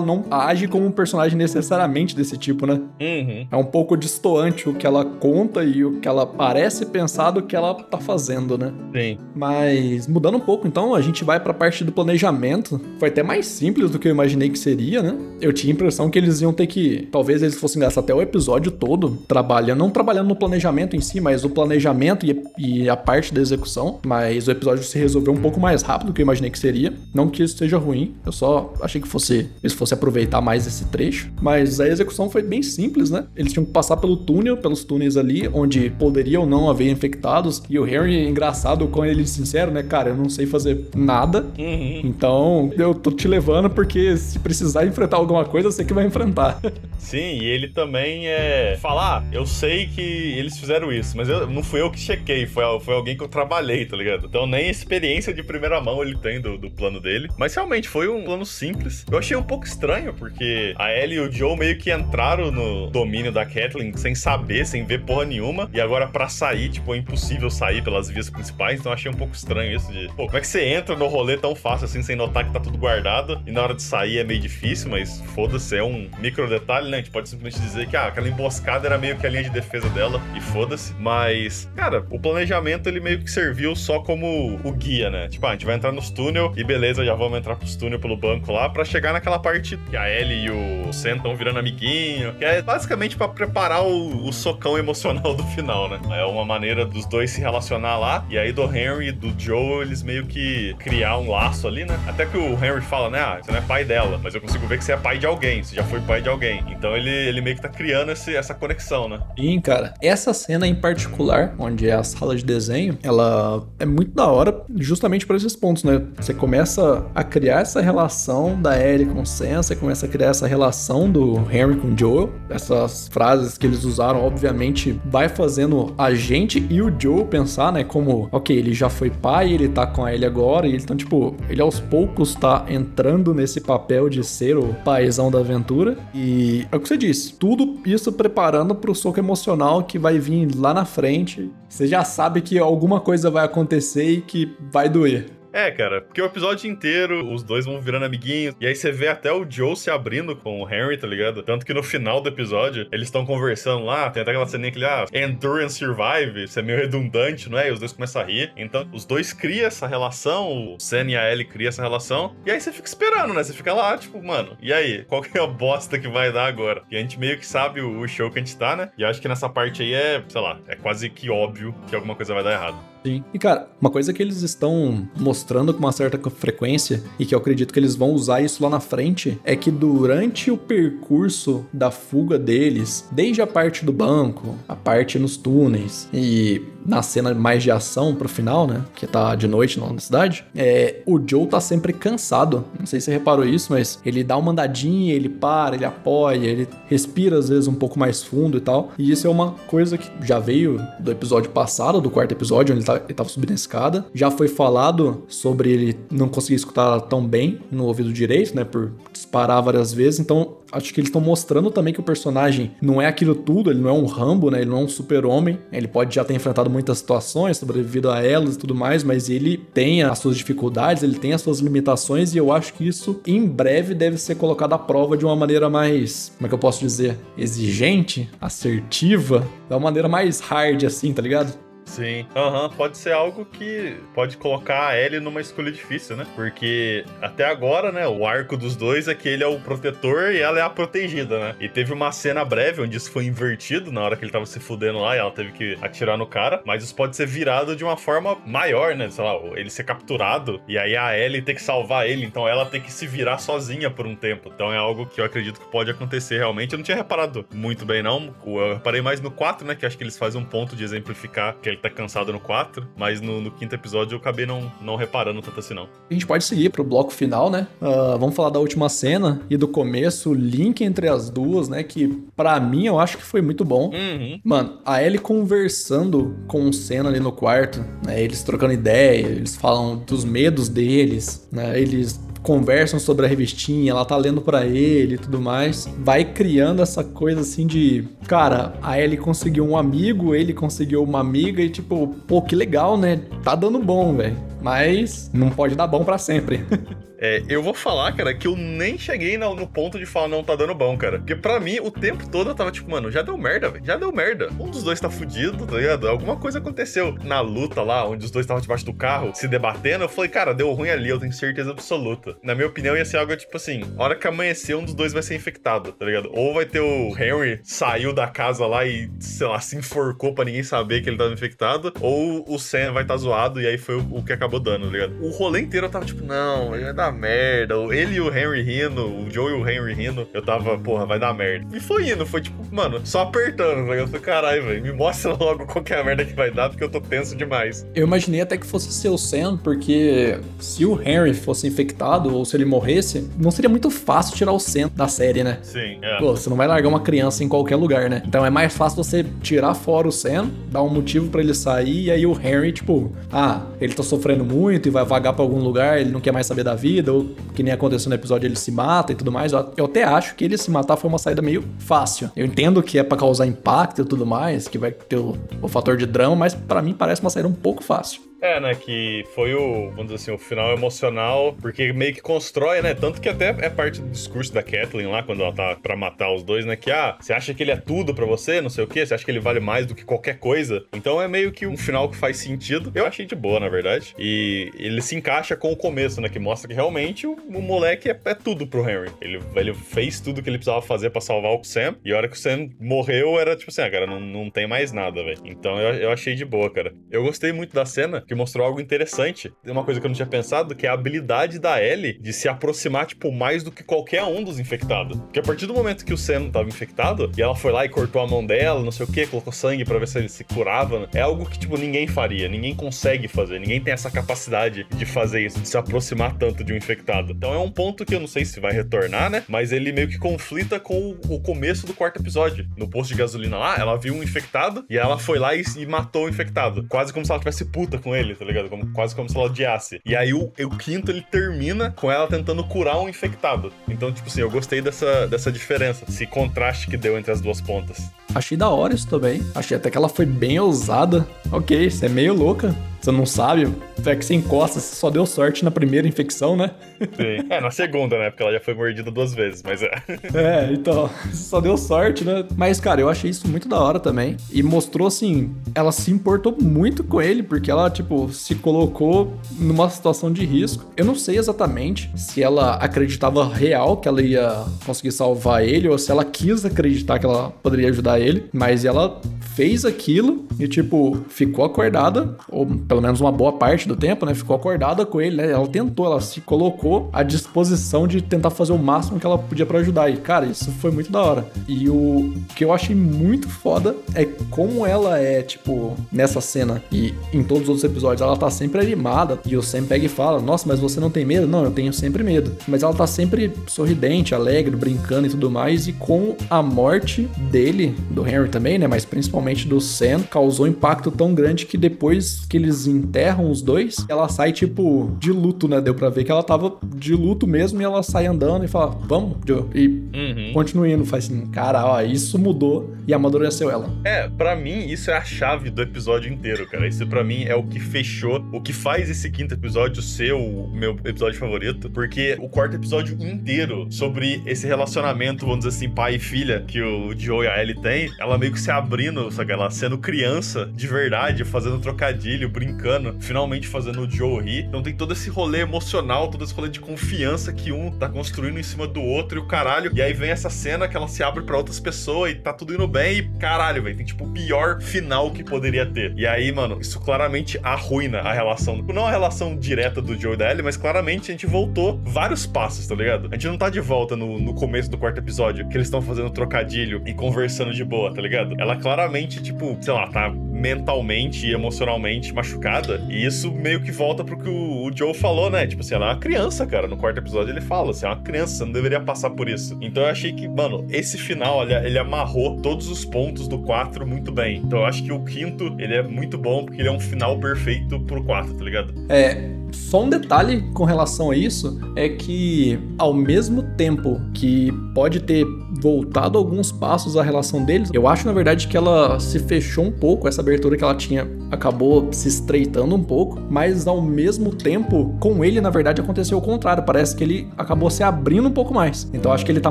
não 0.00 0.24
age 0.30 0.68
como 0.68 0.86
um 0.86 0.92
personagem 0.92 1.36
necessariamente 1.36 2.14
desse 2.14 2.36
tipo, 2.36 2.66
né? 2.66 2.80
Uhum. 3.00 3.46
É 3.50 3.56
um 3.56 3.64
pouco 3.64 3.96
distoante 3.96 4.68
o 4.68 4.74
que 4.74 4.86
ela 4.86 5.04
conta 5.04 5.64
e 5.64 5.84
o 5.84 6.00
que 6.00 6.08
ela 6.08 6.26
parece 6.26 6.86
pensar 6.86 7.30
do 7.30 7.42
que 7.42 7.56
ela 7.56 7.74
tá 7.74 7.98
fazendo, 7.98 8.55
né? 8.58 8.72
Sim. 8.92 9.18
Mas 9.34 10.06
mudando 10.06 10.36
um 10.36 10.40
pouco, 10.40 10.66
então, 10.66 10.94
a 10.94 11.00
gente 11.00 11.24
vai 11.24 11.38
pra 11.38 11.52
parte 11.52 11.84
do 11.84 11.92
planejamento. 11.92 12.80
Foi 12.98 13.08
até 13.08 13.22
mais 13.22 13.46
simples 13.46 13.90
do 13.90 13.98
que 13.98 14.08
eu 14.08 14.12
imaginei 14.12 14.48
que 14.48 14.58
seria, 14.58 15.02
né? 15.02 15.16
Eu 15.40 15.52
tinha 15.52 15.72
a 15.72 15.74
impressão 15.74 16.10
que 16.10 16.18
eles 16.18 16.40
iam 16.40 16.52
ter 16.52 16.66
que. 16.66 17.08
Talvez 17.12 17.42
eles 17.42 17.56
fossem 17.56 17.80
gastar 17.80 18.00
até 18.00 18.14
o 18.14 18.20
episódio 18.20 18.70
todo 18.70 19.18
trabalhando, 19.28 19.78
não 19.78 19.90
trabalhando 19.90 20.28
no 20.28 20.36
planejamento 20.36 20.96
em 20.96 21.00
si, 21.00 21.20
mas 21.20 21.44
o 21.44 21.50
planejamento 21.50 22.26
e, 22.26 22.42
e 22.58 22.88
a 22.88 22.96
parte 22.96 23.32
da 23.32 23.40
execução. 23.40 24.00
Mas 24.04 24.48
o 24.48 24.50
episódio 24.50 24.82
se 24.82 24.98
resolveu 24.98 25.32
um 25.32 25.40
pouco 25.40 25.60
mais 25.60 25.82
rápido 25.82 26.08
do 26.08 26.12
que 26.12 26.22
eu 26.22 26.24
imaginei 26.24 26.50
que 26.50 26.58
seria. 26.58 26.92
Não 27.14 27.28
que 27.28 27.42
isso 27.42 27.56
seja 27.56 27.78
ruim, 27.78 28.14
eu 28.24 28.32
só 28.32 28.72
achei 28.80 29.00
que 29.00 29.08
fosse. 29.08 29.48
Eles 29.62 29.72
fossem 29.72 29.96
aproveitar 29.96 30.40
mais 30.40 30.66
esse 30.66 30.86
trecho. 30.86 31.30
Mas 31.40 31.80
a 31.80 31.88
execução 31.88 32.30
foi 32.30 32.42
bem 32.42 32.62
simples, 32.62 33.10
né? 33.10 33.24
Eles 33.36 33.52
tinham 33.52 33.64
que 33.64 33.72
passar 33.72 33.96
pelo 33.96 34.16
túnel, 34.16 34.56
pelos 34.56 34.84
túneis 34.84 35.16
ali, 35.16 35.48
onde 35.52 35.90
poderia 35.90 36.40
ou 36.40 36.46
não 36.46 36.70
haver 36.70 36.90
infectados. 36.90 37.62
E 37.68 37.78
o 37.78 37.84
Harry, 37.84 38.26
engraçado 38.26 38.45
engraçado 38.46 38.86
com 38.86 39.04
ele 39.04 39.26
sincero, 39.26 39.72
né, 39.72 39.82
cara? 39.82 40.10
Eu 40.10 40.16
não 40.16 40.28
sei 40.28 40.46
fazer 40.46 40.88
nada. 40.94 41.44
Uhum. 41.58 42.00
Então, 42.04 42.70
eu 42.78 42.94
tô 42.94 43.10
te 43.10 43.26
levando 43.26 43.68
porque 43.68 44.16
se 44.16 44.38
precisar 44.38 44.86
enfrentar 44.86 45.16
alguma 45.16 45.44
coisa, 45.44 45.70
você 45.70 45.84
que 45.84 45.92
vai 45.92 46.06
enfrentar. 46.06 46.60
Sim, 46.98 47.38
e 47.40 47.44
ele 47.44 47.68
também 47.68 48.26
é. 48.28 48.78
Falar, 48.80 49.18
ah, 49.18 49.24
eu 49.32 49.46
sei 49.46 49.86
que 49.86 50.00
eles 50.00 50.58
fizeram 50.58 50.92
isso, 50.92 51.16
mas 51.16 51.28
eu, 51.28 51.46
não 51.46 51.62
fui 51.62 51.80
eu 51.80 51.90
que 51.90 51.98
chequei, 51.98 52.46
foi, 52.46 52.64
foi 52.80 52.94
alguém 52.94 53.16
que 53.16 53.22
eu 53.22 53.28
trabalhei, 53.28 53.84
tá 53.84 53.96
ligado? 53.96 54.26
Então, 54.26 54.46
nem 54.46 54.68
experiência 54.68 55.32
de 55.32 55.42
primeira 55.42 55.80
mão 55.80 56.02
ele 56.02 56.16
tem 56.16 56.40
do, 56.40 56.56
do 56.56 56.70
plano 56.70 57.00
dele. 57.00 57.28
Mas 57.38 57.54
realmente 57.54 57.88
foi 57.88 58.08
um 58.08 58.24
plano 58.24 58.44
simples. 58.44 59.04
Eu 59.10 59.18
achei 59.18 59.36
um 59.36 59.42
pouco 59.42 59.64
estranho, 59.64 60.14
porque 60.14 60.74
a 60.78 60.92
Ellie 60.92 61.18
e 61.18 61.20
o 61.20 61.30
Joe 61.30 61.56
meio 61.56 61.78
que 61.78 61.92
entraram 61.92 62.50
no 62.50 62.90
domínio 62.90 63.32
da 63.32 63.44
Kathleen 63.44 63.96
sem 63.96 64.14
saber, 64.14 64.66
sem 64.66 64.84
ver 64.84 65.02
porra 65.02 65.24
nenhuma. 65.24 65.68
E 65.72 65.80
agora, 65.80 66.06
para 66.06 66.28
sair, 66.28 66.68
tipo, 66.68 66.94
é 66.94 66.98
impossível 66.98 67.50
sair 67.50 67.82
pelas 67.82 68.08
vias 68.08 68.28
principais, 68.36 68.80
então 68.80 68.92
achei 68.92 69.10
um 69.10 69.14
pouco 69.14 69.34
estranho 69.34 69.74
isso 69.74 69.92
de, 69.92 70.08
pô, 70.08 70.26
como 70.26 70.36
é 70.36 70.40
que 70.40 70.46
você 70.46 70.64
entra 70.64 70.94
no 70.94 71.06
rolê 71.06 71.36
tão 71.36 71.54
fácil 71.54 71.86
assim, 71.86 72.02
sem 72.02 72.14
notar 72.14 72.44
que 72.44 72.52
tá 72.52 72.60
tudo 72.60 72.78
guardado, 72.78 73.42
e 73.46 73.50
na 73.50 73.62
hora 73.62 73.74
de 73.74 73.82
sair 73.82 74.18
é 74.18 74.24
meio 74.24 74.40
difícil, 74.40 74.90
mas 74.90 75.20
foda-se, 75.34 75.76
é 75.76 75.82
um 75.82 76.08
micro 76.18 76.48
detalhe, 76.48 76.90
né? 76.90 76.98
A 76.98 77.00
gente 77.00 77.10
pode 77.10 77.28
simplesmente 77.28 77.60
dizer 77.66 77.88
que, 77.88 77.96
ah, 77.96 78.06
aquela 78.06 78.28
emboscada 78.28 78.86
era 78.86 78.98
meio 78.98 79.16
que 79.16 79.26
a 79.26 79.30
linha 79.30 79.44
de 79.44 79.50
defesa 79.50 79.88
dela, 79.90 80.20
e 80.34 80.40
foda-se. 80.40 80.94
Mas, 80.98 81.68
cara, 81.74 82.06
o 82.10 82.18
planejamento 82.18 82.88
ele 82.88 83.00
meio 83.00 83.20
que 83.20 83.30
serviu 83.30 83.74
só 83.74 84.00
como 84.00 84.60
o 84.62 84.72
guia, 84.72 85.10
né? 85.10 85.28
Tipo, 85.28 85.46
ah, 85.46 85.50
a 85.50 85.52
gente 85.52 85.66
vai 85.66 85.74
entrar 85.74 85.92
nos 85.92 86.10
túnel 86.10 86.52
e 86.56 86.62
beleza, 86.62 87.04
já 87.04 87.14
vamos 87.14 87.38
entrar 87.38 87.56
pros 87.56 87.76
túnel 87.76 87.98
pelo 87.98 88.16
banco 88.16 88.52
lá 88.52 88.68
para 88.68 88.84
chegar 88.84 89.12
naquela 89.12 89.38
parte 89.38 89.78
que 89.90 89.96
a 89.96 90.10
Ellie 90.10 90.46
e 90.46 90.50
o 90.50 90.92
Sam 90.92 91.16
estão 91.16 91.34
virando 91.36 91.58
amiguinho, 91.58 92.34
que 92.34 92.44
é 92.44 92.60
basicamente 92.62 93.16
para 93.16 93.28
preparar 93.28 93.82
o, 93.82 94.26
o, 94.26 94.32
socão 94.32 94.76
emocional 94.78 95.34
do 95.34 95.44
final, 95.44 95.88
né? 95.88 96.00
É 96.18 96.24
uma 96.24 96.44
maneira 96.44 96.84
dos 96.84 97.06
dois 97.06 97.30
se 97.30 97.40
relacionar 97.40 97.96
lá, 97.98 98.25
e 98.28 98.38
aí 98.38 98.52
do 98.52 98.64
Henry 98.64 99.08
e 99.08 99.12
do 99.12 99.32
Joe 99.38 99.82
eles 99.82 100.02
meio 100.02 100.26
que 100.26 100.74
criar 100.78 101.18
um 101.18 101.30
laço 101.30 101.66
ali, 101.66 101.84
né? 101.84 101.98
Até 102.06 102.26
que 102.26 102.36
o 102.36 102.52
Henry 102.52 102.80
fala, 102.80 103.10
né? 103.10 103.20
Ah, 103.20 103.38
você 103.42 103.50
não 103.50 103.58
é 103.58 103.62
pai 103.62 103.84
dela, 103.84 104.20
mas 104.22 104.34
eu 104.34 104.40
consigo 104.40 104.66
ver 104.66 104.78
que 104.78 104.84
você 104.84 104.92
é 104.92 104.96
pai 104.96 105.18
de 105.18 105.26
alguém, 105.26 105.62
você 105.62 105.74
já 105.74 105.84
foi 105.84 106.00
pai 106.00 106.20
de 106.20 106.28
alguém. 106.28 106.64
Então 106.68 106.96
ele, 106.96 107.10
ele 107.10 107.40
meio 107.40 107.56
que 107.56 107.62
tá 107.62 107.68
criando 107.68 108.10
esse, 108.10 108.34
essa 108.34 108.54
conexão, 108.54 109.08
né? 109.08 109.20
Sim, 109.38 109.60
cara. 109.60 109.94
Essa 110.02 110.32
cena 110.32 110.66
em 110.66 110.74
particular, 110.74 111.54
onde 111.58 111.88
é 111.88 111.92
a 111.92 112.02
sala 112.02 112.36
de 112.36 112.44
desenho, 112.44 112.98
ela 113.02 113.66
é 113.78 113.86
muito 113.86 114.12
da 114.12 114.26
hora 114.26 114.62
justamente 114.76 115.26
por 115.26 115.36
esses 115.36 115.54
pontos, 115.54 115.84
né? 115.84 116.02
Você 116.16 116.34
começa 116.34 117.06
a 117.14 117.22
criar 117.22 117.60
essa 117.60 117.80
relação 117.80 118.60
da 118.60 118.80
Ellie 118.80 119.06
com 119.06 119.24
Sam, 119.24 119.62
você 119.62 119.76
começa 119.76 120.06
a 120.06 120.08
criar 120.08 120.28
essa 120.28 120.46
relação 120.46 121.10
do 121.10 121.38
Henry 121.50 121.76
com 121.76 121.96
Joel. 121.96 122.32
Essas 122.48 123.08
frases 123.08 123.56
que 123.58 123.66
eles 123.66 123.84
usaram, 123.84 124.24
obviamente, 124.24 125.00
vai 125.04 125.28
fazendo 125.28 125.94
a 125.96 126.14
gente 126.14 126.66
e 126.70 126.80
o 126.80 126.94
Joe 126.98 127.24
pensar, 127.24 127.72
né? 127.72 127.84
Como, 127.84 128.15
ok, 128.32 128.56
ele 128.56 128.72
já 128.72 128.88
foi 128.88 129.10
pai, 129.10 129.52
ele 129.52 129.68
tá 129.68 129.86
com 129.86 130.04
a 130.04 130.12
Ellie 130.12 130.26
agora, 130.26 130.66
e 130.66 130.70
ele, 130.70 130.82
então, 130.82 130.96
tipo, 130.96 131.34
ele 131.48 131.60
aos 131.60 131.80
poucos 131.80 132.34
tá 132.34 132.64
entrando 132.68 133.34
nesse 133.34 133.60
papel 133.60 134.08
de 134.08 134.22
ser 134.24 134.56
o 134.56 134.74
paizão 134.84 135.30
da 135.30 135.38
aventura. 135.38 135.96
E 136.14 136.66
é 136.70 136.76
o 136.76 136.80
que 136.80 136.88
você 136.88 136.96
disse, 136.96 137.34
tudo 137.34 137.76
isso 137.84 138.12
preparando 138.12 138.74
pro 138.74 138.94
soco 138.94 139.18
emocional 139.18 139.82
que 139.82 139.98
vai 139.98 140.18
vir 140.18 140.54
lá 140.54 140.72
na 140.72 140.84
frente. 140.84 141.50
Você 141.68 141.86
já 141.86 142.04
sabe 142.04 142.40
que 142.40 142.58
alguma 142.58 143.00
coisa 143.00 143.30
vai 143.30 143.44
acontecer 143.44 144.10
e 144.10 144.20
que 144.20 144.54
vai 144.70 144.88
doer. 144.88 145.35
É, 145.56 145.70
cara, 145.70 146.02
porque 146.02 146.20
o 146.20 146.26
episódio 146.26 146.70
inteiro 146.70 147.32
os 147.32 147.42
dois 147.42 147.64
vão 147.64 147.80
virando 147.80 148.04
amiguinhos. 148.04 148.54
E 148.60 148.66
aí 148.66 148.74
você 148.74 148.92
vê 148.92 149.08
até 149.08 149.32
o 149.32 149.50
Joe 149.50 149.74
se 149.74 149.90
abrindo 149.90 150.36
com 150.36 150.60
o 150.60 150.68
Henry, 150.70 150.98
tá 150.98 151.06
ligado? 151.06 151.42
Tanto 151.42 151.64
que 151.64 151.72
no 151.72 151.82
final 151.82 152.20
do 152.20 152.28
episódio 152.28 152.86
eles 152.92 153.08
estão 153.08 153.24
conversando 153.24 153.82
lá. 153.82 154.10
Tem 154.10 154.20
até 154.20 154.32
aquela 154.32 154.46
ceninha 154.46 154.70
que 154.70 154.76
ele, 154.76 154.84
ah, 154.84 155.06
Endurance 155.14 155.78
Survive. 155.78 156.44
Isso 156.44 156.58
é 156.58 156.62
meio 156.62 156.78
redundante, 156.78 157.48
não 157.48 157.58
é? 157.58 157.70
E 157.70 157.72
os 157.72 157.78
dois 157.78 157.90
começam 157.90 158.20
a 158.20 158.26
rir. 158.26 158.52
Então 158.54 158.86
os 158.92 159.06
dois 159.06 159.32
criam 159.32 159.66
essa 159.66 159.86
relação. 159.86 160.74
O 160.74 160.76
Sen 160.78 161.12
e 161.12 161.16
a 161.16 161.32
Ellie 161.32 161.46
criam 161.46 161.70
essa 161.70 161.80
relação. 161.80 162.36
E 162.44 162.50
aí 162.50 162.60
você 162.60 162.70
fica 162.70 162.86
esperando, 162.86 163.32
né? 163.32 163.42
Você 163.42 163.54
fica 163.54 163.72
lá, 163.72 163.96
tipo, 163.96 164.22
mano, 164.22 164.58
e 164.60 164.74
aí? 164.74 165.04
Qual 165.04 165.22
que 165.22 165.38
é 165.38 165.42
a 165.42 165.46
bosta 165.46 165.98
que 165.98 166.06
vai 166.06 166.30
dar 166.30 166.48
agora? 166.48 166.82
E 166.90 166.98
a 166.98 167.00
gente 167.00 167.18
meio 167.18 167.38
que 167.38 167.46
sabe 167.46 167.80
o 167.80 168.06
show 168.06 168.30
que 168.30 168.38
a 168.38 168.42
gente 168.42 168.58
tá, 168.58 168.76
né? 168.76 168.90
E 168.98 169.02
acho 169.06 169.22
que 169.22 169.28
nessa 169.28 169.48
parte 169.48 169.82
aí 169.82 169.94
é, 169.94 170.22
sei 170.28 170.40
lá, 170.42 170.60
é 170.68 170.76
quase 170.76 171.08
que 171.08 171.30
óbvio 171.30 171.74
que 171.88 171.96
alguma 171.96 172.14
coisa 172.14 172.34
vai 172.34 172.44
dar 172.44 172.52
errado. 172.52 172.95
Sim. 173.04 173.22
E 173.32 173.38
cara, 173.38 173.68
uma 173.80 173.90
coisa 173.90 174.12
que 174.12 174.22
eles 174.22 174.42
estão 174.42 175.08
mostrando 175.16 175.72
com 175.72 175.78
uma 175.80 175.92
certa 175.92 176.18
frequência 176.30 177.02
e 177.18 177.24
que 177.24 177.34
eu 177.34 177.38
acredito 177.38 177.72
que 177.72 177.78
eles 177.78 177.94
vão 177.94 178.10
usar 178.10 178.40
isso 178.40 178.62
lá 178.62 178.70
na 178.70 178.80
frente 178.80 179.38
é 179.44 179.54
que 179.54 179.70
durante 179.70 180.50
o 180.50 180.56
percurso 180.56 181.64
da 181.72 181.90
fuga 181.90 182.38
deles, 182.38 183.08
desde 183.12 183.40
a 183.40 183.46
parte 183.46 183.84
do 183.84 183.92
banco, 183.92 184.56
a 184.68 184.74
parte 184.74 185.18
nos 185.18 185.36
túneis 185.36 186.08
e 186.12 186.62
na 186.86 187.02
cena 187.02 187.34
mais 187.34 187.62
de 187.62 187.70
ação 187.70 188.14
pro 188.14 188.28
final, 188.28 188.66
né? 188.66 188.82
Que 188.94 189.06
tá 189.06 189.34
de 189.34 189.46
noite 189.46 189.78
na 189.80 189.98
cidade, 189.98 190.44
é, 190.54 191.02
o 191.06 191.20
Joe 191.24 191.46
tá 191.46 191.60
sempre 191.60 191.92
cansado. 191.92 192.64
Não 192.78 192.86
sei 192.86 193.00
se 193.00 193.06
você 193.06 193.12
reparou 193.12 193.44
isso, 193.44 193.72
mas 193.72 193.98
ele 194.04 194.22
dá 194.22 194.36
uma 194.36 194.52
andadinha, 194.52 195.14
ele 195.14 195.28
para, 195.28 195.76
ele 195.76 195.84
apoia, 195.84 196.46
ele 196.46 196.68
respira 196.86 197.38
às 197.38 197.48
vezes 197.48 197.66
um 197.66 197.74
pouco 197.74 197.98
mais 197.98 198.22
fundo 198.22 198.58
e 198.58 198.60
tal. 198.60 198.92
E 198.98 199.10
isso 199.10 199.26
é 199.26 199.30
uma 199.30 199.52
coisa 199.66 199.98
que 199.98 200.10
já 200.24 200.38
veio 200.38 200.80
do 201.00 201.10
episódio 201.10 201.50
passado, 201.50 202.00
do 202.00 202.10
quarto 202.10 202.32
episódio, 202.32 202.74
onde 202.74 202.82
ele, 202.82 202.86
tá, 202.86 203.02
ele 203.04 203.14
tava 203.14 203.28
subindo 203.28 203.52
a 203.52 203.54
escada. 203.54 204.06
Já 204.14 204.30
foi 204.30 204.48
falado 204.48 205.24
sobre 205.28 205.70
ele 205.70 205.98
não 206.10 206.28
conseguir 206.28 206.56
escutar 206.56 207.00
tão 207.02 207.26
bem 207.26 207.60
no 207.70 207.84
ouvido 207.84 208.12
direito, 208.12 208.54
né? 208.54 208.64
Por 208.64 208.92
disparar 209.16 209.62
várias 209.62 209.92
vezes. 209.92 210.20
Então, 210.20 210.58
acho 210.72 210.92
que 210.92 211.00
eles 211.00 211.08
estão 211.08 211.20
mostrando 211.20 211.70
também 211.70 211.92
que 211.92 212.00
o 212.00 212.02
personagem 212.02 212.72
não 212.80 213.00
é 213.00 213.06
aquilo 213.06 213.34
tudo, 213.34 213.70
ele 213.70 213.80
não 213.80 213.90
é 213.90 213.92
um 213.92 214.06
Rambo, 214.06 214.50
né? 214.50 214.60
Ele 214.60 214.70
não 214.70 214.78
é 214.78 214.84
um 214.84 214.88
super-homem. 214.88 215.58
Ele 215.72 215.88
pode 215.88 216.14
já 216.14 216.24
ter 216.24 216.34
enfrentado 216.34 216.70
muitas 216.70 216.98
situações, 216.98 217.58
sobrevivido 217.58 218.10
a 218.10 218.22
elas 218.22 218.54
e 218.54 218.58
tudo 218.58 218.74
mais, 218.74 219.02
mas 219.02 219.28
ele 219.28 219.56
tem 219.56 220.02
as 220.02 220.18
suas 220.18 220.36
dificuldades, 220.36 221.02
ele 221.02 221.18
tem 221.18 221.32
as 221.32 221.40
suas 221.40 221.58
limitações 221.58 222.34
e 222.34 222.38
eu 222.38 222.52
acho 222.52 222.74
que 222.74 222.86
isso 222.86 223.20
em 223.26 223.46
breve 223.46 223.94
deve 223.94 224.18
ser 224.18 224.36
colocado 224.36 224.72
à 224.72 224.78
prova 224.78 225.16
de 225.16 225.24
uma 225.24 225.36
maneira 225.36 225.68
mais, 225.68 226.32
como 226.36 226.46
é 226.46 226.48
que 226.48 226.54
eu 226.54 226.58
posso 226.58 226.80
dizer, 226.80 227.18
exigente, 227.36 228.28
assertiva, 228.40 229.46
da 229.68 229.78
maneira 229.78 230.08
mais 230.08 230.40
hard 230.40 230.84
assim, 230.84 231.12
tá 231.12 231.22
ligado? 231.22 231.65
Sim. 231.96 232.26
Aham, 232.36 232.64
uhum. 232.64 232.68
pode 232.70 232.98
ser 232.98 233.12
algo 233.12 233.46
que 233.46 233.96
pode 234.14 234.36
colocar 234.36 234.88
a 234.88 235.00
Ellie 235.00 235.18
numa 235.18 235.40
escolha 235.40 235.72
difícil, 235.72 236.14
né? 236.14 236.26
Porque 236.34 237.06
até 237.22 237.46
agora, 237.46 237.90
né, 237.90 238.06
o 238.06 238.26
arco 238.26 238.54
dos 238.54 238.76
dois 238.76 239.08
é 239.08 239.14
que 239.14 239.26
ele 239.26 239.42
é 239.42 239.46
o 239.46 239.58
protetor 239.58 240.32
e 240.32 240.40
ela 240.40 240.58
é 240.58 240.62
a 240.62 240.68
protegida, 240.68 241.38
né? 241.38 241.56
E 241.58 241.70
teve 241.70 241.94
uma 241.94 242.12
cena 242.12 242.44
breve 242.44 242.82
onde 242.82 242.98
isso 242.98 243.10
foi 243.10 243.24
invertido 243.24 243.90
na 243.90 244.02
hora 244.02 244.14
que 244.14 244.24
ele 244.24 244.30
tava 244.30 244.44
se 244.44 244.60
fudendo 244.60 244.98
lá 244.98 245.16
e 245.16 245.18
ela 245.18 245.30
teve 245.30 245.52
que 245.52 245.78
atirar 245.80 246.18
no 246.18 246.26
cara, 246.26 246.60
mas 246.66 246.84
isso 246.84 246.94
pode 246.94 247.16
ser 247.16 247.26
virado 247.26 247.74
de 247.74 247.82
uma 247.82 247.96
forma 247.96 248.36
maior, 248.44 248.94
né? 248.94 249.08
Sei 249.10 249.24
lá, 249.24 249.34
ele 249.54 249.70
ser 249.70 249.84
capturado 249.84 250.60
e 250.68 250.76
aí 250.76 250.94
a 250.96 251.18
Ellie 251.18 251.40
ter 251.40 251.54
que 251.54 251.62
salvar 251.62 252.06
ele, 252.06 252.26
então 252.26 252.46
ela 252.46 252.66
ter 252.66 252.80
que 252.80 252.92
se 252.92 253.06
virar 253.06 253.38
sozinha 253.38 253.90
por 253.90 254.06
um 254.06 254.14
tempo. 254.14 254.50
Então 254.54 254.70
é 254.70 254.76
algo 254.76 255.06
que 255.06 255.20
eu 255.20 255.24
acredito 255.24 255.58
que 255.58 255.66
pode 255.68 255.90
acontecer 255.90 256.36
realmente. 256.36 256.72
Eu 256.72 256.78
não 256.78 256.84
tinha 256.84 256.96
reparado 256.96 257.46
muito 257.54 257.86
bem, 257.86 258.02
não. 258.02 258.34
Eu 258.44 258.74
reparei 258.74 259.00
mais 259.00 259.18
no 259.18 259.30
4, 259.30 259.66
né? 259.66 259.74
Que 259.74 259.86
acho 259.86 259.96
que 259.96 260.04
eles 260.04 260.18
fazem 260.18 260.40
um 260.40 260.44
ponto 260.44 260.76
de 260.76 260.84
exemplificar 260.84 261.56
que 261.62 261.68
ele 261.68 261.78
tá 261.78 261.85
cansado 261.90 262.32
no 262.32 262.40
4, 262.40 262.86
mas 262.96 263.20
no, 263.20 263.40
no, 263.40 263.50
quinto 263.50 263.74
episódio 263.74 264.14
eu 264.14 264.18
acabei 264.18 264.46
não, 264.46 264.70
não 264.80 264.96
reparando 264.96 265.40
tanto 265.42 265.60
assim, 265.60 265.74
não. 265.74 265.88
A 266.10 266.12
gente 266.12 266.26
pode 266.26 266.44
seguir 266.44 266.70
pro 266.70 266.84
bloco 266.84 267.12
final, 267.12 267.50
né? 267.50 267.66
Uh, 267.80 268.18
vamos 268.18 268.34
falar 268.34 268.50
da 268.50 268.58
última 268.58 268.88
cena 268.88 269.40
e 269.48 269.56
do 269.56 269.68
começo, 269.68 270.30
o 270.30 270.34
link 270.34 270.82
entre 270.82 271.08
as 271.08 271.30
duas, 271.30 271.68
né? 271.68 271.82
Que 271.82 272.08
para 272.34 272.58
mim 272.60 272.86
eu 272.86 272.98
acho 272.98 273.16
que 273.16 273.24
foi 273.24 273.40
muito 273.40 273.64
bom. 273.64 273.90
Uhum. 273.90 274.40
Mano, 274.44 274.78
a 274.84 275.02
Ellie 275.02 275.18
conversando 275.18 276.36
com 276.46 276.68
o 276.68 276.72
Senna 276.72 277.08
ali 277.08 277.20
no 277.20 277.32
quarto, 277.32 277.84
né? 278.04 278.22
Eles 278.22 278.42
trocando 278.42 278.72
ideia, 278.72 279.26
eles 279.26 279.56
falam 279.56 279.96
dos 279.96 280.24
medos 280.24 280.68
deles, 280.68 281.48
né? 281.52 281.78
Eles 281.80 282.20
conversam 282.46 283.00
sobre 283.00 283.26
a 283.26 283.28
revistinha, 283.28 283.90
ela 283.90 284.04
tá 284.04 284.16
lendo 284.16 284.40
para 284.40 284.64
ele 284.64 285.16
e 285.16 285.18
tudo 285.18 285.40
mais. 285.40 285.92
Vai 285.98 286.24
criando 286.24 286.80
essa 286.80 287.02
coisa 287.02 287.40
assim 287.40 287.66
de, 287.66 288.04
cara, 288.28 288.74
a 288.80 289.00
Ellie 289.00 289.16
conseguiu 289.16 289.68
um 289.68 289.76
amigo, 289.76 290.32
ele 290.32 290.54
conseguiu 290.54 291.02
uma 291.02 291.18
amiga 291.18 291.60
e 291.60 291.68
tipo, 291.68 292.14
pô, 292.28 292.40
que 292.40 292.54
legal, 292.54 292.96
né? 292.96 293.20
Tá 293.42 293.56
dando 293.56 293.80
bom, 293.80 294.14
velho. 294.14 294.36
Mas 294.60 295.30
não 295.32 295.50
pode 295.50 295.74
dar 295.74 295.86
bom 295.86 296.04
para 296.04 296.18
sempre. 296.18 296.64
É, 297.18 297.42
eu 297.48 297.62
vou 297.62 297.72
falar, 297.72 298.12
cara, 298.12 298.34
que 298.34 298.46
eu 298.46 298.56
nem 298.56 298.98
cheguei 298.98 299.38
no, 299.38 299.54
no, 299.54 299.66
ponto 299.66 299.98
de 299.98 300.06
falar 300.06 300.28
não 300.28 300.44
tá 300.44 300.54
dando 300.54 300.74
bom, 300.74 300.96
cara. 300.96 301.18
Porque 301.18 301.34
pra 301.34 301.58
mim, 301.58 301.78
o 301.80 301.90
tempo 301.90 302.28
todo 302.28 302.50
eu 302.50 302.54
tava 302.54 302.70
tipo, 302.70 302.90
mano, 302.90 303.10
já 303.10 303.22
deu 303.22 303.36
merda, 303.38 303.70
velho. 303.70 303.84
Já 303.84 303.96
deu 303.96 304.12
merda. 304.12 304.50
Um 304.58 304.70
dos 304.70 304.82
dois 304.82 305.00
tá 305.00 305.10
fudido, 305.10 305.66
tá 305.66 305.76
ligado? 305.76 306.08
Alguma 306.08 306.36
coisa 306.36 306.58
aconteceu 306.58 307.16
na 307.24 307.40
luta 307.40 307.82
lá, 307.82 308.06
onde 308.06 308.24
os 308.24 308.30
dois 308.30 308.44
estavam 308.44 308.60
debaixo 308.60 308.84
do 308.84 308.92
carro, 308.92 309.32
se 309.34 309.48
debatendo. 309.48 310.04
Eu 310.04 310.08
falei, 310.08 310.30
cara, 310.30 310.52
deu 310.52 310.70
ruim 310.72 310.90
ali, 310.90 311.08
eu 311.08 311.18
tenho 311.18 311.32
certeza 311.32 311.70
absoluta. 311.70 312.36
Na 312.42 312.54
minha 312.54 312.66
opinião, 312.66 312.96
ia 312.96 313.04
ser 313.04 313.16
algo 313.16 313.34
tipo 313.36 313.56
assim: 313.56 313.82
hora 313.96 314.14
que 314.14 314.26
amanhecer, 314.26 314.76
um 314.76 314.84
dos 314.84 314.94
dois 314.94 315.12
vai 315.12 315.22
ser 315.22 315.34
infectado, 315.34 315.92
tá 315.92 316.04
ligado? 316.04 316.30
Ou 316.34 316.54
vai 316.54 316.66
ter 316.66 316.80
o 316.80 317.16
Henry 317.16 317.60
saiu 317.64 318.12
da 318.12 318.26
casa 318.26 318.66
lá 318.66 318.84
e, 318.84 319.10
sei 319.20 319.46
lá, 319.46 319.60
se 319.60 319.76
enforcou 319.76 320.34
pra 320.34 320.44
ninguém 320.44 320.62
saber 320.62 321.02
que 321.02 321.08
ele 321.08 321.16
tava 321.16 321.32
infectado. 321.32 321.92
Ou 322.00 322.44
o 322.46 322.58
Sam 322.58 322.92
vai 322.92 323.02
estar 323.02 323.14
tá 323.14 323.18
zoado 323.18 323.60
e 323.60 323.66
aí 323.66 323.78
foi 323.78 323.96
o, 323.96 324.16
o, 324.16 324.24
que 324.24 324.32
acabou 324.32 324.55
dando, 324.58 324.86
tá 324.86 324.92
ligado? 324.92 325.14
O 325.20 325.30
rolê 325.30 325.60
inteiro 325.60 325.86
eu 325.86 325.90
tava 325.90 326.04
tipo, 326.04 326.24
não, 326.24 326.70
vai 326.70 326.92
dar 326.92 327.12
merda. 327.12 327.74
Ele 327.92 328.16
e 328.16 328.20
o 328.20 328.28
Henry 328.28 328.62
rindo, 328.62 329.06
o 329.06 329.30
Joe 329.30 329.52
e 329.52 329.54
o 329.54 329.68
Henry 329.68 329.94
rindo, 329.94 330.28
eu 330.32 330.42
tava, 330.42 330.78
porra, 330.78 331.06
vai 331.06 331.18
dar 331.18 331.34
merda. 331.34 331.66
E 331.74 331.80
foi 331.80 332.10
indo, 332.10 332.26
foi 332.26 332.40
tipo, 332.40 332.56
mano, 332.70 333.00
só 333.04 333.22
apertando, 333.22 333.86
tá 333.86 333.94
Eu 333.94 334.06
falei, 334.06 334.20
caralho, 334.20 334.62
velho, 334.64 334.82
me 334.82 334.92
mostra 334.92 335.32
logo 335.38 335.66
qual 335.66 335.84
que 335.84 335.92
é 335.92 336.00
a 336.00 336.04
merda 336.04 336.24
que 336.24 336.34
vai 336.34 336.50
dar, 336.50 336.68
porque 336.68 336.84
eu 336.84 336.88
tô 336.88 337.00
tenso 337.00 337.36
demais. 337.36 337.86
Eu 337.94 338.06
imaginei 338.06 338.40
até 338.40 338.56
que 338.56 338.66
fosse 338.66 338.92
ser 338.92 339.08
o 339.08 339.18
Sam, 339.18 339.56
porque 339.56 340.38
se 340.58 340.84
o 340.84 341.00
Henry 341.00 341.34
fosse 341.34 341.66
infectado 341.66 342.34
ou 342.34 342.44
se 342.44 342.56
ele 342.56 342.64
morresse, 342.64 343.28
não 343.38 343.50
seria 343.50 343.68
muito 343.68 343.90
fácil 343.90 344.36
tirar 344.36 344.52
o 344.52 344.58
Sam 344.58 344.90
da 344.94 345.08
série, 345.08 345.42
né? 345.42 345.58
Sim, 345.62 345.98
é. 346.02 346.18
Pô, 346.18 346.36
você 346.36 346.48
não 346.48 346.56
vai 346.56 346.66
largar 346.66 346.88
uma 346.88 347.00
criança 347.00 347.44
em 347.44 347.48
qualquer 347.48 347.76
lugar, 347.76 348.08
né? 348.08 348.22
Então 348.26 348.44
é 348.44 348.50
mais 348.50 348.74
fácil 348.74 349.02
você 349.02 349.24
tirar 349.42 349.74
fora 349.74 350.08
o 350.08 350.12
Sam, 350.12 350.50
dar 350.70 350.82
um 350.82 350.88
motivo 350.88 351.28
para 351.28 351.40
ele 351.40 351.54
sair, 351.54 352.04
e 352.04 352.10
aí 352.10 352.26
o 352.26 352.32
Henry, 352.32 352.72
tipo, 352.72 353.12
ah, 353.32 353.62
ele 353.80 353.94
tá 353.94 354.02
sofrendo 354.02 354.35
muito 354.44 354.88
e 354.88 354.90
vai 354.90 355.04
vagar 355.04 355.32
para 355.32 355.42
algum 355.42 355.60
lugar, 355.60 356.00
ele 356.00 356.10
não 356.10 356.20
quer 356.20 356.32
mais 356.32 356.46
saber 356.46 356.62
da 356.62 356.74
vida, 356.74 357.12
ou 357.12 357.30
que 357.54 357.62
nem 357.62 357.72
aconteceu 357.72 358.08
no 358.08 358.14
episódio, 358.14 358.46
ele 358.46 358.56
se 358.56 358.70
mata 358.70 359.12
e 359.12 359.14
tudo 359.14 359.32
mais. 359.32 359.52
Eu 359.76 359.84
até 359.84 360.04
acho 360.04 360.34
que 360.34 360.44
ele 360.44 360.56
se 360.56 360.70
matar 360.70 360.96
foi 360.96 361.08
uma 361.08 361.18
saída 361.18 361.42
meio 361.42 361.64
fácil. 361.78 362.30
Eu 362.36 362.46
entendo 362.46 362.82
que 362.82 362.98
é 362.98 363.02
para 363.02 363.16
causar 363.18 363.46
impacto 363.46 364.02
e 364.02 364.04
tudo 364.04 364.26
mais, 364.26 364.68
que 364.68 364.78
vai 364.78 364.92
ter 364.92 365.16
o, 365.16 365.36
o 365.62 365.68
fator 365.68 365.96
de 365.96 366.06
drama, 366.06 366.36
mas 366.36 366.54
para 366.54 366.82
mim 366.82 366.92
parece 366.92 367.20
uma 367.20 367.30
saída 367.30 367.48
um 367.48 367.52
pouco 367.52 367.82
fácil. 367.82 368.20
É, 368.40 368.60
né, 368.60 368.74
que 368.74 369.24
foi 369.34 369.54
o, 369.54 369.90
vamos 369.90 370.12
dizer 370.12 370.14
assim, 370.16 370.30
o 370.30 370.38
final 370.38 370.72
emocional, 370.72 371.54
porque 371.60 371.92
meio 371.92 372.14
que 372.14 372.20
constrói, 372.20 372.82
né, 372.82 372.94
tanto 372.94 373.20
que 373.20 373.28
até 373.28 373.48
é 373.60 373.70
parte 373.70 374.00
do 374.00 374.10
discurso 374.10 374.52
da 374.52 374.62
Kathleen 374.62 375.08
lá, 375.08 375.22
quando 375.22 375.42
ela 375.42 375.52
tá 375.52 375.76
pra 375.76 375.96
matar 375.96 376.32
os 376.32 376.42
dois, 376.42 376.66
né, 376.66 376.76
que, 376.76 376.90
ah, 376.90 377.16
você 377.18 377.32
acha 377.32 377.54
que 377.54 377.62
ele 377.62 377.70
é 377.70 377.76
tudo 377.76 378.14
pra 378.14 378.26
você, 378.26 378.60
não 378.60 378.68
sei 378.68 378.84
o 378.84 378.86
quê, 378.86 379.04
você 379.06 379.14
acha 379.14 379.24
que 379.24 379.30
ele 379.30 379.40
vale 379.40 379.58
mais 379.58 379.86
do 379.86 379.94
que 379.94 380.04
qualquer 380.04 380.38
coisa? 380.38 380.84
Então 380.92 381.20
é 381.20 381.26
meio 381.26 381.50
que 381.50 381.66
um 381.66 381.76
final 381.76 382.08
que 382.10 382.16
faz 382.16 382.36
sentido. 382.36 382.92
Eu 382.94 383.06
achei 383.06 383.24
de 383.24 383.34
boa, 383.34 383.58
na 383.58 383.68
verdade. 383.68 384.14
E 384.18 384.70
ele 384.76 385.00
se 385.00 385.16
encaixa 385.16 385.56
com 385.56 385.72
o 385.72 385.76
começo, 385.76 386.20
né, 386.20 386.28
que 386.28 386.38
mostra 386.38 386.68
que 386.68 386.74
realmente 386.74 387.26
o, 387.26 387.32
o 387.32 387.62
moleque 387.62 388.10
é, 388.10 388.20
é, 388.24 388.34
tudo 388.34 388.66
pro 388.66 388.88
Henry. 388.88 389.10
Ele, 389.20 389.40
ele 389.54 389.74
fez 389.74 390.20
tudo 390.20 390.42
que 390.42 390.50
ele 390.50 390.58
precisava 390.58 390.82
fazer 390.82 391.10
pra 391.10 391.20
salvar 391.20 391.52
o 391.52 391.64
Sam, 391.64 391.96
e 392.04 392.12
a 392.12 392.16
hora 392.16 392.28
que 392.28 392.36
o 392.36 392.38
Sam 392.38 392.68
morreu, 392.78 393.40
era 393.40 393.56
tipo 393.56 393.70
assim, 393.70 393.82
ah, 393.82 393.90
cara, 393.90 394.06
não, 394.06 394.20
não 394.20 394.50
tem 394.50 394.66
mais 394.66 394.92
nada, 394.92 395.22
velho. 395.22 395.40
Então 395.44 395.78
eu, 395.80 395.94
eu 395.94 396.10
achei 396.10 396.34
de 396.34 396.44
boa, 396.44 396.70
cara. 396.70 396.92
Eu 397.10 397.22
gostei 397.22 397.52
muito 397.52 397.74
da 397.74 397.86
cena, 397.86 398.25
que 398.26 398.34
mostrou 398.34 398.66
algo 398.66 398.80
interessante. 398.80 399.52
Uma 399.64 399.84
coisa 399.84 400.00
que 400.00 400.06
eu 400.06 400.08
não 400.08 400.14
tinha 400.14 400.26
pensado, 400.26 400.74
que 400.74 400.86
é 400.86 400.90
a 400.90 400.92
habilidade 400.92 401.58
da 401.58 401.82
Ellie 401.82 402.18
de 402.18 402.32
se 402.32 402.48
aproximar, 402.48 403.06
tipo, 403.06 403.32
mais 403.32 403.62
do 403.62 403.70
que 403.70 403.82
qualquer 403.82 404.24
um 404.24 404.42
dos 404.42 404.58
infectados. 404.58 405.18
Porque 405.18 405.40
a 405.40 405.42
partir 405.42 405.66
do 405.66 405.74
momento 405.74 406.04
que 406.04 406.14
o 406.14 406.18
Sam 406.18 406.50
tava 406.50 406.68
infectado, 406.68 407.30
e 407.36 407.42
ela 407.42 407.54
foi 407.54 407.72
lá 407.72 407.84
e 407.84 407.88
cortou 407.88 408.22
a 408.22 408.26
mão 408.26 408.44
dela, 408.44 408.82
não 408.82 408.92
sei 408.92 409.06
o 409.06 409.12
que, 409.12 409.26
colocou 409.26 409.52
sangue 409.52 409.84
para 409.84 409.98
ver 409.98 410.08
se 410.08 410.18
ele 410.18 410.28
se 410.28 410.44
curava, 410.44 411.00
né? 411.00 411.08
é 411.14 411.20
algo 411.20 411.46
que, 411.46 411.58
tipo, 411.58 411.76
ninguém 411.76 412.06
faria, 412.06 412.48
ninguém 412.48 412.74
consegue 412.74 413.28
fazer, 413.28 413.58
ninguém 413.58 413.80
tem 413.80 413.92
essa 413.92 414.10
capacidade 414.10 414.86
de 414.96 415.06
fazer 415.06 415.44
isso, 415.44 415.60
de 415.60 415.68
se 415.68 415.76
aproximar 415.76 416.36
tanto 416.36 416.64
de 416.64 416.72
um 416.72 416.76
infectado. 416.76 417.32
Então 417.32 417.52
é 417.52 417.58
um 417.58 417.70
ponto 417.70 418.04
que 418.04 418.14
eu 418.14 418.20
não 418.20 418.26
sei 418.26 418.44
se 418.44 418.60
vai 418.60 418.72
retornar, 418.72 419.30
né? 419.30 419.44
Mas 419.48 419.72
ele 419.72 419.92
meio 419.92 420.08
que 420.08 420.18
conflita 420.18 420.80
com 420.80 421.16
o 421.28 421.40
começo 421.40 421.86
do 421.86 421.94
quarto 421.94 422.20
episódio. 422.20 422.66
No 422.76 422.88
posto 422.88 423.10
de 423.10 423.18
gasolina 423.18 423.58
lá, 423.58 423.76
ela 423.78 423.96
viu 423.96 424.14
um 424.14 424.22
infectado 424.22 424.84
e 424.88 424.98
ela 424.98 425.18
foi 425.18 425.38
lá 425.38 425.54
e, 425.54 425.62
e 425.76 425.86
matou 425.86 426.26
o 426.26 426.28
infectado. 426.28 426.86
Quase 426.88 427.12
como 427.12 427.24
se 427.24 427.30
ela 427.30 427.38
tivesse 427.38 427.64
puta 427.66 427.98
com 427.98 428.14
ele, 428.14 428.15
tá 428.34 428.44
ligado? 428.44 428.68
Como, 428.68 428.86
quase 428.92 429.14
como 429.14 429.28
se 429.28 429.36
ela 429.36 429.46
odiasse. 429.46 430.00
E 430.04 430.14
aí 430.14 430.32
o, 430.32 430.52
o 430.58 430.76
quinto 430.76 431.10
ele 431.10 431.22
termina 431.22 431.90
com 431.90 432.10
ela 432.10 432.26
tentando 432.26 432.64
curar 432.64 432.98
um 432.98 433.08
infectado. 433.08 433.72
Então, 433.88 434.12
tipo 434.12 434.28
assim, 434.28 434.40
eu 434.40 434.50
gostei 434.50 434.80
dessa, 434.80 435.26
dessa 435.26 435.50
diferença, 435.50 436.04
esse 436.08 436.26
contraste 436.26 436.88
que 436.88 436.96
deu 436.96 437.18
entre 437.18 437.32
as 437.32 437.40
duas 437.40 437.60
pontas. 437.60 438.10
Achei 438.34 438.56
da 438.56 438.68
hora 438.68 438.94
isso 438.94 439.08
também. 439.08 439.42
Achei 439.54 439.76
até 439.76 439.90
que 439.90 439.96
ela 439.96 440.08
foi 440.08 440.26
bem 440.26 440.58
ousada. 440.58 441.26
Ok, 441.50 441.90
você 441.90 442.06
é 442.06 442.08
meio 442.08 442.34
louca. 442.34 442.74
Você 443.00 443.12
não 443.12 443.24
sabe. 443.24 443.72
É 444.06 444.14
que 444.14 444.24
você 444.24 444.34
encosta, 444.34 444.78
você 444.78 444.94
só 444.94 445.10
deu 445.10 445.26
sorte 445.26 445.64
na 445.64 445.70
primeira 445.70 446.06
infecção, 446.06 446.56
né? 446.56 446.70
Sim. 447.00 447.46
É, 447.50 447.60
na 447.60 447.70
segunda, 447.70 448.18
né? 448.18 448.30
Porque 448.30 448.42
ela 448.42 448.52
já 448.52 448.60
foi 448.60 448.74
mordida 448.74 449.10
duas 449.10 449.34
vezes, 449.34 449.62
mas 449.62 449.82
é. 449.82 449.90
É, 450.36 450.72
então, 450.72 451.10
só 451.32 451.60
deu 451.60 451.76
sorte, 451.76 452.24
né? 452.24 452.44
Mas, 452.56 452.78
cara, 452.78 453.00
eu 453.00 453.08
achei 453.08 453.30
isso 453.30 453.48
muito 453.48 453.68
da 453.68 453.80
hora 453.80 453.98
também. 453.98 454.36
E 454.52 454.62
mostrou, 454.62 455.08
assim, 455.08 455.54
ela 455.74 455.90
se 455.92 456.10
importou 456.10 456.56
muito 456.60 457.02
com 457.02 457.20
ele, 457.20 457.42
porque 457.42 457.70
ela, 457.70 457.90
tipo, 457.90 458.32
se 458.32 458.54
colocou 458.54 459.34
numa 459.58 459.88
situação 459.88 460.32
de 460.32 460.44
risco. 460.44 460.84
Eu 460.96 461.04
não 461.04 461.14
sei 461.14 461.38
exatamente 461.38 462.10
se 462.16 462.42
ela 462.42 462.74
acreditava 462.74 463.48
real 463.48 463.96
que 463.96 464.08
ela 464.08 464.22
ia 464.22 464.64
conseguir 464.84 465.12
salvar 465.12 465.64
ele, 465.64 465.88
ou 465.88 465.98
se 465.98 466.10
ela 466.10 466.24
quis 466.24 466.64
acreditar 466.64 467.18
que 467.18 467.26
ela 467.26 467.50
poderia 467.62 467.88
ajudar 467.88 468.20
ele, 468.20 468.48
mas 468.52 468.84
ela 468.84 469.20
fez 469.54 469.84
aquilo 469.84 470.46
e, 470.60 470.68
tipo, 470.68 471.18
ficou 471.28 471.64
acordada, 471.64 472.36
ou 472.48 472.66
pelo 472.66 473.00
menos 473.00 473.20
uma 473.20 473.32
boa 473.32 473.52
parte 473.52 473.88
do 473.88 473.95
tempo, 473.96 474.26
né? 474.26 474.34
Ficou 474.34 474.54
acordada 474.54 475.04
com 475.04 475.20
ele, 475.20 475.36
né? 475.36 475.50
Ela 475.50 475.66
tentou, 475.66 476.06
ela 476.06 476.20
se 476.20 476.40
colocou 476.40 477.08
à 477.12 477.22
disposição 477.22 478.06
de 478.06 478.20
tentar 478.20 478.50
fazer 478.50 478.72
o 478.72 478.78
máximo 478.78 479.18
que 479.18 479.26
ela 479.26 479.38
podia 479.38 479.66
para 479.66 479.78
ajudar. 479.78 480.10
E, 480.10 480.16
cara, 480.16 480.46
isso 480.46 480.70
foi 480.72 480.90
muito 480.90 481.10
da 481.10 481.22
hora. 481.22 481.46
E 481.66 481.88
o 481.88 482.34
que 482.54 482.64
eu 482.64 482.72
achei 482.72 482.94
muito 482.94 483.48
foda 483.48 483.96
é 484.14 484.24
como 484.50 484.86
ela 484.86 485.18
é, 485.18 485.42
tipo, 485.42 485.94
nessa 486.12 486.40
cena 486.40 486.82
e 486.92 487.14
em 487.32 487.42
todos 487.42 487.64
os 487.64 487.68
outros 487.68 487.84
episódios, 487.84 488.22
ela 488.22 488.36
tá 488.36 488.50
sempre 488.50 488.80
animada. 488.80 489.38
E 489.44 489.56
o 489.56 489.62
Sam 489.62 489.84
pega 489.84 490.06
e 490.06 490.08
fala: 490.08 490.40
Nossa, 490.40 490.66
mas 490.68 490.78
você 490.78 491.00
não 491.00 491.10
tem 491.10 491.24
medo? 491.24 491.46
Não, 491.46 491.64
eu 491.64 491.70
tenho 491.70 491.92
sempre 491.92 492.22
medo. 492.22 492.52
Mas 492.66 492.82
ela 492.82 492.94
tá 492.94 493.06
sempre 493.06 493.52
sorridente, 493.66 494.34
alegre, 494.34 494.76
brincando 494.76 495.26
e 495.26 495.30
tudo 495.30 495.50
mais. 495.50 495.86
E 495.88 495.92
com 495.92 496.36
a 496.48 496.62
morte 496.62 497.28
dele, 497.50 497.94
do 498.10 498.26
Henry 498.26 498.48
também, 498.48 498.78
né? 498.78 498.86
Mas 498.86 499.04
principalmente 499.04 499.66
do 499.66 499.80
Sam, 499.80 500.22
causou 500.22 500.66
um 500.66 500.68
impacto 500.68 501.10
tão 501.10 501.34
grande 501.34 501.66
que 501.66 501.76
depois 501.76 502.44
que 502.48 502.56
eles 502.56 502.86
enterram 502.86 503.50
os 503.50 503.62
dois, 503.62 503.75
ela 504.08 504.28
sai, 504.28 504.52
tipo, 504.52 505.14
de 505.18 505.30
luto, 505.30 505.68
né? 505.68 505.80
Deu 505.80 505.94
pra 505.94 506.08
ver 506.08 506.24
que 506.24 506.30
ela 506.30 506.42
tava 506.42 506.76
de 506.94 507.14
luto 507.14 507.46
mesmo 507.46 507.80
e 507.80 507.84
ela 507.84 508.02
sai 508.02 508.26
andando 508.26 508.64
e 508.64 508.68
fala, 508.68 508.98
vamos, 509.04 509.38
Joe. 509.46 509.64
E 509.74 509.86
uhum. 509.86 510.52
continua 510.52 510.88
indo. 510.88 511.04
Faz 511.04 511.24
assim, 511.26 511.46
cara, 511.46 511.84
ó, 511.84 512.00
isso 512.00 512.38
mudou 512.38 512.94
e 513.06 513.14
amadureceu 513.14 513.70
ela. 513.70 513.88
É, 514.04 514.28
para 514.28 514.56
mim, 514.56 514.86
isso 514.86 515.10
é 515.10 515.16
a 515.16 515.24
chave 515.24 515.70
do 515.70 515.82
episódio 515.82 516.32
inteiro, 516.32 516.66
cara. 516.66 516.86
Isso 516.86 517.06
para 517.06 517.22
mim 517.22 517.44
é 517.44 517.54
o 517.54 517.62
que 517.62 517.78
fechou, 517.78 518.44
o 518.52 518.60
que 518.60 518.72
faz 518.72 519.08
esse 519.10 519.30
quinto 519.30 519.54
episódio 519.54 520.02
ser 520.02 520.32
o 520.32 520.68
meu 520.68 520.96
episódio 521.04 521.38
favorito, 521.38 521.90
porque 521.90 522.36
o 522.40 522.48
quarto 522.48 522.76
episódio 522.76 523.16
inteiro 523.20 523.86
sobre 523.90 524.42
esse 524.46 524.66
relacionamento, 524.66 525.44
vamos 525.44 525.64
dizer 525.64 525.76
assim, 525.76 525.88
pai 525.88 526.16
e 526.16 526.18
filha, 526.18 526.64
que 526.66 526.80
o 526.80 527.16
Joe 527.16 527.44
e 527.44 527.48
a 527.48 527.62
Ellie 527.62 527.80
têm, 527.80 528.10
ela 528.18 528.38
meio 528.38 528.52
que 528.52 528.60
se 528.60 528.70
abrindo 528.70 529.26
sabe? 529.30 529.52
Ela 529.52 529.70
sendo 529.70 529.98
criança 529.98 530.70
de 530.74 530.86
verdade, 530.86 531.44
fazendo 531.44 531.78
trocadilho, 531.78 532.48
brincando, 532.48 533.16
finalmente 533.20 533.65
fazendo 533.68 534.02
o 534.02 534.10
Joe 534.10 534.42
rir. 534.42 534.64
Então 534.64 534.82
tem 534.82 534.94
todo 534.94 535.12
esse 535.12 535.28
rolê 535.28 535.60
emocional, 535.60 536.28
todo 536.28 536.44
esse 536.44 536.54
rolê 536.54 536.68
de 536.68 536.80
confiança 536.80 537.52
que 537.52 537.72
um 537.72 537.90
tá 537.90 538.08
construindo 538.08 538.58
em 538.58 538.62
cima 538.62 538.86
do 538.86 539.02
outro 539.02 539.38
e 539.38 539.42
o 539.42 539.46
caralho. 539.46 539.90
E 539.94 540.02
aí 540.02 540.12
vem 540.12 540.30
essa 540.30 540.50
cena 540.50 540.88
que 540.88 540.96
ela 540.96 541.08
se 541.08 541.22
abre 541.22 541.42
para 541.42 541.56
outras 541.56 541.80
pessoas 541.80 542.32
e 542.32 542.34
tá 542.36 542.52
tudo 542.52 542.74
indo 542.74 542.86
bem 542.86 543.18
e 543.18 543.28
caralho, 543.38 543.82
velho, 543.82 543.96
tem 543.96 544.06
tipo 544.06 544.24
o 544.24 544.32
pior 544.32 544.80
final 544.80 545.30
que 545.30 545.42
poderia 545.44 545.86
ter. 545.86 546.12
E 546.16 546.26
aí, 546.26 546.50
mano, 546.52 546.80
isso 546.80 547.00
claramente 547.00 547.58
arruina 547.62 548.20
a 548.20 548.32
relação. 548.32 548.76
Não 548.78 549.06
a 549.06 549.10
relação 549.10 549.56
direta 549.56 550.00
do 550.00 550.18
Joe 550.18 550.34
e 550.34 550.36
da 550.36 550.50
Ellie, 550.50 550.62
mas 550.62 550.76
claramente 550.76 551.30
a 551.30 551.34
gente 551.34 551.46
voltou 551.46 552.00
vários 552.04 552.46
passos, 552.46 552.86
tá 552.86 552.94
ligado? 552.94 553.28
A 553.30 553.34
gente 553.34 553.46
não 553.46 553.58
tá 553.58 553.68
de 553.68 553.80
volta 553.80 554.16
no, 554.16 554.38
no 554.38 554.54
começo 554.54 554.90
do 554.90 554.98
quarto 554.98 555.18
episódio, 555.18 555.68
que 555.68 555.76
eles 555.76 555.86
estão 555.86 556.02
fazendo 556.02 556.30
trocadilho 556.30 557.02
e 557.06 557.14
conversando 557.14 557.72
de 557.72 557.84
boa, 557.84 558.12
tá 558.12 558.20
ligado? 558.20 558.54
Ela 558.58 558.76
claramente 558.76 559.42
tipo, 559.42 559.76
sei 559.80 559.92
lá, 559.92 560.06
tá 560.08 560.30
mentalmente 560.30 561.46
e 561.46 561.52
emocionalmente 561.52 562.32
machucada. 562.32 563.04
E 563.08 563.24
isso 563.24 563.52
meio 563.56 563.82
que 563.82 563.90
volta 563.90 564.24
pro 564.24 564.36
que 564.36 564.48
o, 564.48 564.90
Joe 564.94 565.14
falou, 565.14 565.50
né? 565.50 565.66
Tipo 565.66 565.82
assim, 565.82 565.94
ela 565.94 566.06
é 566.06 566.08
uma 566.10 566.18
criança, 566.18 566.66
cara. 566.66 566.86
No 566.86 566.96
quarto 566.96 567.18
episódio 567.18 567.52
ele 567.52 567.60
fala, 567.60 567.90
assim, 567.90 568.06
é 568.06 568.08
uma 568.08 568.22
criança, 568.22 568.56
você 568.56 568.64
não 568.64 568.72
deveria 568.72 569.00
passar 569.00 569.30
por 569.30 569.48
isso. 569.48 569.76
Então 569.80 570.02
eu 570.02 570.08
achei 570.08 570.32
que, 570.32 570.48
mano, 570.48 570.86
esse 570.90 571.18
final, 571.18 571.62
ele, 571.62 571.74
ele 571.74 571.98
amarrou 571.98 572.56
todos 572.60 572.88
os 572.88 573.04
pontos 573.04 573.48
do 573.48 573.58
4 573.58 574.06
muito 574.06 574.30
bem. 574.32 574.58
Então 574.58 574.80
eu 574.80 574.84
acho 574.86 575.02
que 575.02 575.12
o 575.12 575.24
quinto, 575.24 575.74
ele 575.78 575.94
é 575.94 576.02
muito 576.02 576.38
bom 576.38 576.64
porque 576.64 576.80
ele 576.80 576.88
é 576.88 576.92
um 576.92 577.00
final 577.00 577.38
perfeito 577.38 577.98
pro 578.00 578.22
4, 578.22 578.54
tá 578.54 578.64
ligado? 578.64 578.94
É, 579.08 579.50
só 579.72 580.02
um 580.02 580.08
detalhe 580.08 580.62
com 580.72 580.84
relação 580.84 581.30
a 581.30 581.36
isso 581.36 581.78
é 581.96 582.08
que, 582.08 582.78
ao 582.98 583.12
mesmo 583.12 583.62
tempo 583.76 584.20
que 584.36 584.70
pode 584.94 585.20
ter 585.20 585.46
voltado 585.80 586.36
alguns 586.36 586.70
passos 586.70 587.16
a 587.16 587.22
relação 587.22 587.64
deles, 587.64 587.90
eu 587.92 588.06
acho 588.06 588.26
na 588.26 588.32
verdade 588.34 588.68
que 588.68 588.76
ela 588.76 589.18
se 589.18 589.38
fechou 589.38 589.84
um 589.84 589.90
pouco, 589.90 590.28
essa 590.28 590.42
abertura 590.42 590.76
que 590.76 590.84
ela 590.84 590.94
tinha 590.94 591.26
acabou 591.50 592.08
se 592.12 592.28
estreitando 592.28 592.94
um 592.94 593.02
pouco, 593.02 593.40
mas 593.48 593.86
ao 593.86 594.02
mesmo 594.02 594.50
tempo, 594.54 595.16
com 595.18 595.42
ele 595.42 595.60
na 595.60 595.70
verdade 595.70 596.02
aconteceu 596.02 596.36
o 596.36 596.40
contrário, 596.42 596.82
parece 596.82 597.16
que 597.16 597.24
ele 597.24 597.48
acabou 597.56 597.88
se 597.88 598.02
abrindo 598.02 598.48
um 598.48 598.52
pouco 598.52 598.74
mais. 598.74 599.08
Então 599.14 599.32
acho 599.32 599.44
que 599.44 599.50
ele 599.50 599.60
tá 599.60 599.70